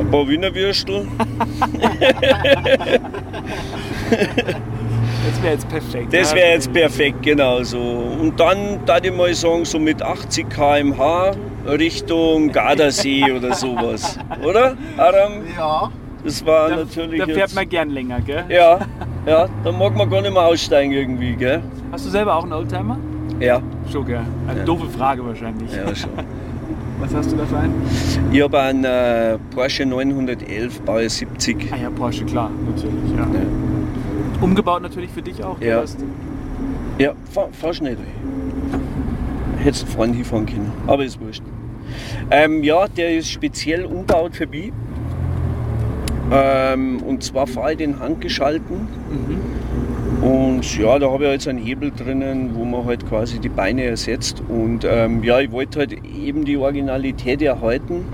ein 0.00 0.10
paar 0.10 0.26
Wiener 0.28 0.54
Würstel. 0.54 1.06
Das 4.10 5.42
wäre 5.42 5.52
jetzt 5.54 5.68
perfekt. 5.68 6.12
Das 6.12 6.34
wäre 6.34 6.48
jetzt 6.52 6.72
perfekt, 6.72 7.22
genau 7.22 7.62
so. 7.62 7.78
Und 7.78 8.38
dann 8.40 8.80
würde 8.86 9.08
ich 9.08 9.14
mal 9.14 9.32
sagen, 9.34 9.64
so 9.64 9.78
mit 9.78 10.02
80 10.02 10.48
km/h 10.48 11.32
Richtung 11.66 12.50
Gardasee 12.50 13.30
oder 13.32 13.52
sowas. 13.54 14.18
Oder, 14.42 14.76
Aram? 14.96 15.32
Ja, 15.56 15.90
Das 16.24 16.44
war 16.44 16.70
Da, 16.70 16.76
natürlich. 16.76 17.18
da 17.20 17.26
fährt 17.26 17.38
jetzt, 17.38 17.54
man 17.54 17.68
gern 17.68 17.90
länger, 17.90 18.20
gell? 18.20 18.44
ja, 18.48 18.78
ja, 19.26 19.46
da 19.62 19.72
mag 19.72 19.94
man 19.96 20.08
gar 20.10 20.22
nicht 20.22 20.32
mehr 20.32 20.42
aussteigen 20.42 20.92
irgendwie, 20.92 21.34
gell? 21.34 21.62
Hast 21.92 22.06
du 22.06 22.10
selber 22.10 22.34
auch 22.36 22.44
einen 22.44 22.52
Oldtimer? 22.54 22.98
Ja, 23.38 23.60
Schon, 23.92 24.06
gell? 24.06 24.20
Eine 24.48 24.60
Ja. 24.60 24.64
doofe 24.64 24.88
Frage 24.88 25.24
wahrscheinlich. 25.24 25.70
ja 25.72 25.94
schon. 25.94 26.10
Was 27.00 27.14
hast 27.14 27.32
du 27.32 27.36
da 27.36 27.46
für 27.46 27.56
einen? 27.56 27.74
Ich 28.30 28.42
habe 28.42 28.60
einen 28.60 28.84
äh, 28.84 29.38
Porsche 29.54 29.86
911 29.86 30.80
Baujahr 30.82 31.08
70. 31.08 31.72
Ah 31.72 31.76
ja, 31.76 31.90
Porsche, 31.90 32.24
klar, 32.24 32.50
natürlich, 32.66 33.10
ja. 33.16 33.22
Ja. 33.22 34.42
Umgebaut 34.42 34.82
natürlich 34.82 35.10
für 35.10 35.22
dich 35.22 35.42
auch. 35.42 35.58
du 35.58 35.66
Ja. 35.66 35.82
Ja, 36.98 37.14
fahr, 37.32 37.48
fahr 37.52 37.72
schnell 37.72 37.96
durch. 37.96 39.64
Hättest 39.64 39.88
vorne 39.88 40.12
hinfahren 40.14 40.46
können, 40.46 40.72
aber 40.86 41.04
ist 41.04 41.20
wurscht. 41.20 41.42
Ähm, 42.30 42.62
ja, 42.62 42.86
der 42.86 43.16
ist 43.16 43.30
speziell 43.30 43.84
umgebaut 43.84 44.36
für 44.36 44.46
mich. 44.46 44.72
Ähm, 46.32 47.02
und 47.02 47.22
zwar 47.24 47.46
fahre 47.46 47.72
ich 47.72 47.78
den 47.78 47.98
handgeschalten. 47.98 48.88
Und 50.22 50.76
ja, 50.76 50.98
da 50.98 51.10
habe 51.10 51.24
ich 51.24 51.30
jetzt 51.30 51.48
einen 51.48 51.58
Hebel 51.58 51.90
drinnen, 51.90 52.54
wo 52.54 52.64
man 52.64 52.84
halt 52.84 53.08
quasi 53.08 53.38
die 53.38 53.48
Beine 53.48 53.84
ersetzt. 53.84 54.42
Und 54.48 54.84
ähm, 54.84 55.24
ja, 55.24 55.40
ich 55.40 55.50
wollte 55.50 55.78
halt 55.78 55.92
eben 56.04 56.44
die 56.44 56.56
Originalität 56.56 57.40
erhalten. 57.40 58.04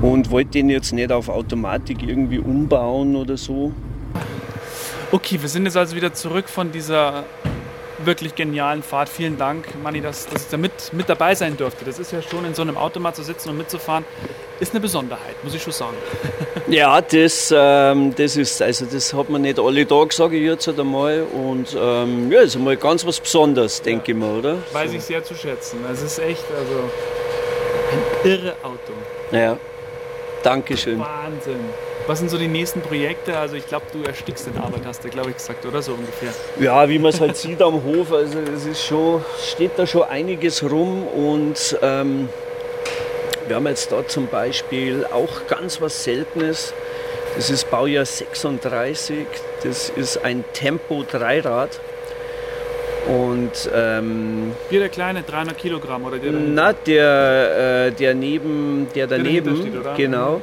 Und 0.00 0.30
wollte 0.30 0.50
den 0.50 0.70
jetzt 0.70 0.92
nicht 0.92 1.10
auf 1.10 1.28
Automatik 1.28 2.04
irgendwie 2.06 2.38
umbauen 2.38 3.16
oder 3.16 3.36
so. 3.36 3.72
Okay, 5.10 5.40
wir 5.40 5.48
sind 5.48 5.64
jetzt 5.64 5.76
also 5.76 5.96
wieder 5.96 6.12
zurück 6.12 6.48
von 6.48 6.70
dieser 6.70 7.24
wirklich 8.04 8.34
genialen 8.34 8.82
Fahrt. 8.82 9.08
Vielen 9.08 9.38
Dank, 9.38 9.66
Manni, 9.82 10.00
dass, 10.00 10.26
dass 10.26 10.44
ich 10.44 10.50
da 10.50 10.56
mit, 10.56 10.92
mit 10.92 11.08
dabei 11.08 11.34
sein 11.34 11.56
durfte. 11.56 11.84
Das 11.84 11.98
ist 11.98 12.12
ja 12.12 12.22
schon 12.22 12.44
in 12.44 12.54
so 12.54 12.62
einem 12.62 12.76
Automat 12.76 13.16
zu 13.16 13.22
sitzen 13.22 13.50
und 13.50 13.58
mitzufahren, 13.58 14.04
ist 14.60 14.72
eine 14.72 14.80
Besonderheit, 14.80 15.42
muss 15.42 15.54
ich 15.54 15.62
schon 15.62 15.72
sagen. 15.72 15.96
Ja, 16.70 17.00
das, 17.00 17.54
ähm, 17.56 18.14
das 18.14 18.36
ist, 18.36 18.60
also 18.60 18.84
das 18.84 19.14
hat 19.14 19.30
man 19.30 19.40
nicht 19.40 19.58
alle 19.58 19.88
Tage, 19.88 20.14
sage 20.14 20.36
ich 20.36 20.42
jetzt 20.42 20.66
halt 20.66 20.78
einmal. 20.78 21.22
Und 21.22 21.74
ähm, 21.80 22.30
ja, 22.30 22.42
ist 22.42 22.56
einmal 22.56 22.76
ganz 22.76 23.06
was 23.06 23.18
Besonderes, 23.20 23.80
denke 23.80 24.12
ich 24.12 24.18
mal, 24.18 24.36
oder? 24.36 24.58
Weiß 24.74 24.92
ich 24.92 25.02
sehr 25.02 25.24
zu 25.24 25.34
schätzen. 25.34 25.78
Es 25.90 26.02
ist 26.02 26.18
echt, 26.18 26.44
also 26.54 26.90
ein 27.90 28.30
irre 28.30 28.54
Auto. 28.62 28.92
Ja. 29.32 29.56
Dankeschön. 30.42 31.00
Wahnsinn. 31.00 31.60
Was 32.06 32.18
sind 32.18 32.30
so 32.30 32.38
die 32.38 32.48
nächsten 32.48 32.80
Projekte? 32.80 33.36
Also 33.38 33.56
ich 33.56 33.66
glaube, 33.66 33.86
du 33.92 34.02
erstickst 34.02 34.46
in 34.46 34.56
Arbeit, 34.58 34.80
hast 34.84 35.04
du, 35.04 35.08
glaube 35.08 35.30
ich, 35.30 35.36
gesagt, 35.36 35.64
oder 35.66 35.82
so 35.82 35.92
ungefähr. 35.92 36.32
Ja, 36.60 36.88
wie 36.88 36.98
man 36.98 37.12
es 37.12 37.20
halt 37.20 37.36
sieht 37.36 37.60
am 37.60 37.82
Hof, 37.82 38.12
also 38.12 38.38
es 38.40 38.66
ist 38.66 38.84
schon, 38.84 39.24
steht 39.42 39.72
da 39.76 39.86
schon 39.86 40.02
einiges 40.04 40.62
rum 40.62 41.06
und 41.06 41.78
ähm, 41.82 42.28
wir 43.48 43.56
haben 43.56 43.66
jetzt 43.66 43.92
da 43.92 44.06
zum 44.06 44.26
Beispiel 44.26 45.06
auch 45.10 45.46
ganz 45.48 45.80
was 45.80 46.04
Seltenes. 46.04 46.74
Das 47.36 47.50
ist 47.50 47.70
Baujahr 47.70 48.04
36, 48.04 49.26
das 49.62 49.90
ist 49.90 50.24
ein 50.24 50.44
Tempo 50.52 51.04
Dreirad. 51.08 51.80
Und 53.06 53.70
ähm, 53.74 54.52
Hier 54.68 54.80
der 54.80 54.88
kleine, 54.90 55.22
300 55.22 55.56
Kilogramm 55.56 56.04
oder 56.04 56.18
der 56.18 56.32
Na, 56.32 56.72
der, 56.72 57.86
äh, 57.86 57.92
der 57.92 58.14
neben, 58.14 58.88
der 58.94 59.06
daneben, 59.06 59.46
dahinter 59.46 59.62
steht, 59.62 59.80
oder? 59.80 59.94
genau. 59.94 60.42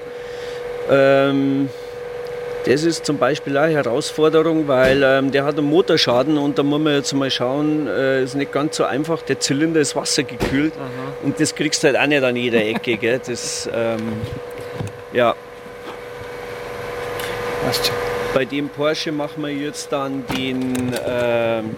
Ähm, 0.89 1.69
das 2.65 2.83
ist 2.83 3.05
zum 3.05 3.19
Beispiel 3.19 3.57
eine 3.57 3.73
Herausforderung, 3.73 4.67
weil 4.67 5.03
ähm, 5.03 5.31
der 5.31 5.45
hat 5.45 5.59
einen 5.59 5.67
Motorschaden 5.67 6.37
und 6.39 6.57
da 6.57 6.63
muss 6.63 6.79
man 6.79 6.93
jetzt 6.93 7.13
mal 7.13 7.29
schauen, 7.29 7.87
äh, 7.87 8.23
ist 8.23 8.35
nicht 8.35 8.51
ganz 8.51 8.77
so 8.77 8.85
einfach. 8.85 9.21
Der 9.21 9.39
Zylinder 9.39 9.79
ist 9.81 9.95
wassergekühlt 9.95 10.73
und 11.25 11.39
das 11.39 11.53
kriegst 11.53 11.83
du 11.83 11.87
halt 11.87 11.97
auch 11.97 12.07
nicht 12.07 12.23
an 12.23 12.35
jeder 12.35 12.63
Ecke. 12.63 12.95
Gell? 12.97 13.19
Das, 13.25 13.69
ähm, 13.73 14.13
ja, 15.11 15.35
bei 18.33 18.45
dem 18.45 18.69
Porsche 18.69 19.11
machen 19.11 19.43
wir 19.43 19.49
jetzt 19.53 19.91
dann 19.91 20.25
den, 20.35 20.93
ähm, 21.07 21.75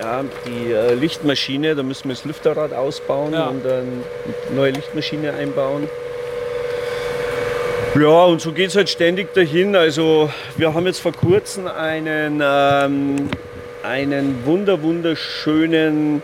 ja, 0.00 0.24
die 0.46 0.72
äh, 0.72 0.94
Lichtmaschine. 0.94 1.74
Da 1.74 1.82
müssen 1.82 2.08
wir 2.08 2.14
das 2.14 2.24
Lüfterrad 2.24 2.72
ausbauen 2.72 3.32
Ja. 3.34 3.48
und 3.48 3.64
dann 3.64 4.02
eine 4.48 4.56
neue 4.56 4.70
Lichtmaschine 4.72 5.34
einbauen. 5.34 5.88
Ja, 8.00 8.24
und 8.24 8.40
so 8.40 8.52
geht 8.52 8.70
es 8.70 8.76
halt 8.76 8.88
ständig 8.88 9.34
dahin. 9.34 9.76
Also 9.76 10.30
wir 10.56 10.72
haben 10.72 10.86
jetzt 10.86 11.00
vor 11.00 11.12
kurzem 11.12 11.66
einen, 11.66 12.40
ähm, 12.42 13.28
einen 13.82 14.44
wunder 14.46 14.80
wunderschönen 14.82 16.22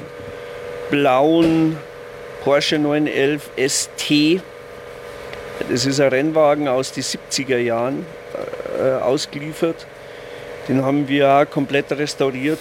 blauen 0.90 1.76
Porsche 2.46 2.78
911 2.78 3.50
ST. 3.56 4.40
Das 5.68 5.84
ist 5.84 5.98
ein 5.98 6.10
Rennwagen 6.10 6.68
aus 6.68 6.92
den 6.92 7.02
70er 7.02 7.58
Jahren 7.58 8.06
äh, 8.78 9.02
ausgeliefert. 9.02 9.84
Den 10.68 10.84
haben 10.84 11.08
wir 11.08 11.28
auch 11.28 11.50
komplett 11.50 11.90
restauriert. 11.90 12.60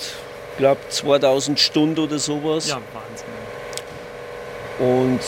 Ich 0.53 0.57
glaube 0.57 0.79
2000 0.89 1.59
Stunden 1.59 1.99
oder 1.99 2.17
sowas. 2.17 2.67
Ja, 2.67 2.79
Wahnsinn. 2.93 3.27
Und 4.79 5.19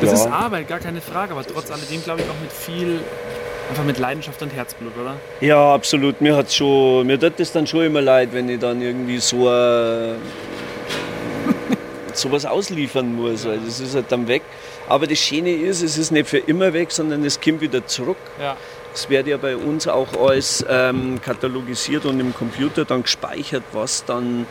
Das 0.00 0.10
ja, 0.10 0.26
ist 0.26 0.26
Arbeit, 0.26 0.66
gar 0.66 0.80
keine 0.80 1.00
Frage, 1.00 1.30
aber 1.30 1.46
trotz 1.46 1.70
alledem 1.70 2.02
glaube 2.02 2.22
ich 2.22 2.26
auch 2.28 2.40
mit 2.42 2.50
viel, 2.50 2.98
einfach 3.70 3.84
mit 3.84 4.00
Leidenschaft 4.00 4.42
und 4.42 4.52
Herzblut, 4.52 4.92
oder? 5.00 5.14
ja, 5.40 5.72
absolut. 5.72 6.20
Mir 6.20 6.34
hat's 6.34 6.56
schon, 6.56 7.06
mir 7.06 7.20
tut 7.20 7.38
das 7.38 7.52
dann 7.52 7.68
schon 7.68 7.84
immer 7.84 8.00
leid, 8.00 8.30
wenn 8.32 8.48
ich 8.48 8.58
dann 8.58 8.82
irgendwie 8.82 9.18
so 9.18 9.48
äh, 9.48 10.14
sowas 12.16 12.46
ausliefern 12.46 13.14
muss. 13.14 13.46
Weil 13.46 13.60
das 13.64 13.80
ist 13.80 13.94
halt 13.94 14.10
dann 14.10 14.28
weg. 14.28 14.42
Aber 14.88 15.06
das 15.06 15.18
Schöne 15.18 15.54
ist, 15.54 15.82
es 15.82 15.98
ist 15.98 16.10
nicht 16.10 16.28
für 16.28 16.38
immer 16.38 16.72
weg, 16.72 16.90
sondern 16.90 17.24
es 17.24 17.40
kommt 17.40 17.60
wieder 17.60 17.86
zurück. 17.86 18.16
Ja. 18.40 18.56
Es 18.94 19.10
wird 19.10 19.26
ja 19.26 19.36
bei 19.36 19.56
uns 19.56 19.88
auch 19.88 20.08
alles 20.20 20.64
ähm, 20.68 21.20
katalogisiert 21.20 22.04
und 22.06 22.20
im 22.20 22.32
Computer 22.32 22.84
dann 22.84 23.02
gespeichert, 23.02 23.64
was 23.72 24.04
dann 24.04 24.46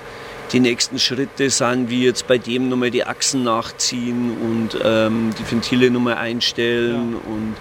die 0.52 0.60
nächsten 0.60 0.99
Schritte 0.99 1.49
sind, 1.49 1.89
wie 1.89 2.04
jetzt 2.04 2.28
bei 2.28 2.38
dem 2.38 2.67
nochmal 2.67 2.91
die 2.91 3.06
Achsen 3.06 3.43
nachziehen 3.43 4.38
und 4.41 4.80
ähm, 4.84 5.34
die 5.39 5.49
Ventile 5.49 5.89
nochmal 5.89 6.15
einstellen 6.15 7.15
und 7.15 7.56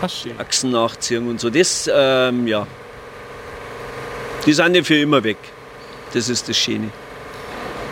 Passt 0.00 0.22
schön. 0.22 0.38
Achsen 0.38 0.70
nachziehen 0.72 1.28
und 1.28 1.40
so. 1.40 1.48
Das, 1.48 1.88
ähm, 1.92 2.46
ja, 2.46 2.66
die 4.44 4.52
sind 4.52 4.72
nicht 4.72 4.86
für 4.86 4.98
immer 4.98 5.22
weg. 5.22 5.38
Das 6.12 6.28
ist 6.28 6.48
das 6.48 6.56
Schöne. 6.56 6.90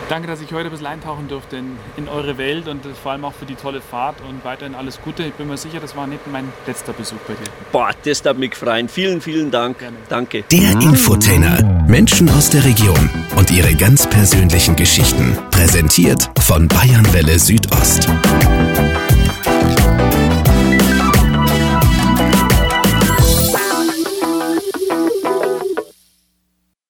Danke, 0.09 0.27
dass 0.27 0.41
ich 0.41 0.51
heute 0.53 0.65
ein 0.65 0.71
bisschen 0.71 0.87
eintauchen 0.87 1.27
durfte 1.27 1.57
in, 1.57 1.77
in 1.97 2.07
eure 2.07 2.37
Welt 2.37 2.67
und 2.67 2.85
vor 3.01 3.13
allem 3.13 3.25
auch 3.25 3.33
für 3.33 3.45
die 3.45 3.55
tolle 3.55 3.81
Fahrt 3.81 4.15
und 4.27 4.43
weiterhin 4.43 4.75
alles 4.75 5.01
Gute. 5.01 5.23
Ich 5.23 5.33
bin 5.33 5.47
mir 5.47 5.57
sicher, 5.57 5.79
das 5.79 5.95
war 5.95 6.07
nicht 6.07 6.21
mein 6.31 6.51
letzter 6.67 6.93
Besuch 6.93 7.17
bei 7.27 7.33
dir. 7.33 7.49
Boah, 7.71 7.91
das 8.03 8.21
darf 8.21 8.37
mich 8.37 8.55
freuen. 8.55 8.89
Vielen, 8.89 9.21
vielen 9.21 9.49
Dank. 9.51 9.79
Gerne. 9.79 9.97
Danke. 10.09 10.43
Der 10.51 10.71
Infotainer. 10.81 11.83
Menschen 11.87 12.29
aus 12.29 12.49
der 12.49 12.63
Region 12.63 13.09
und 13.37 13.51
ihre 13.51 13.73
ganz 13.75 14.07
persönlichen 14.09 14.75
Geschichten. 14.75 15.37
Präsentiert 15.51 16.29
von 16.39 16.67
Bayernwelle 16.67 17.39
Südost. 17.39 18.09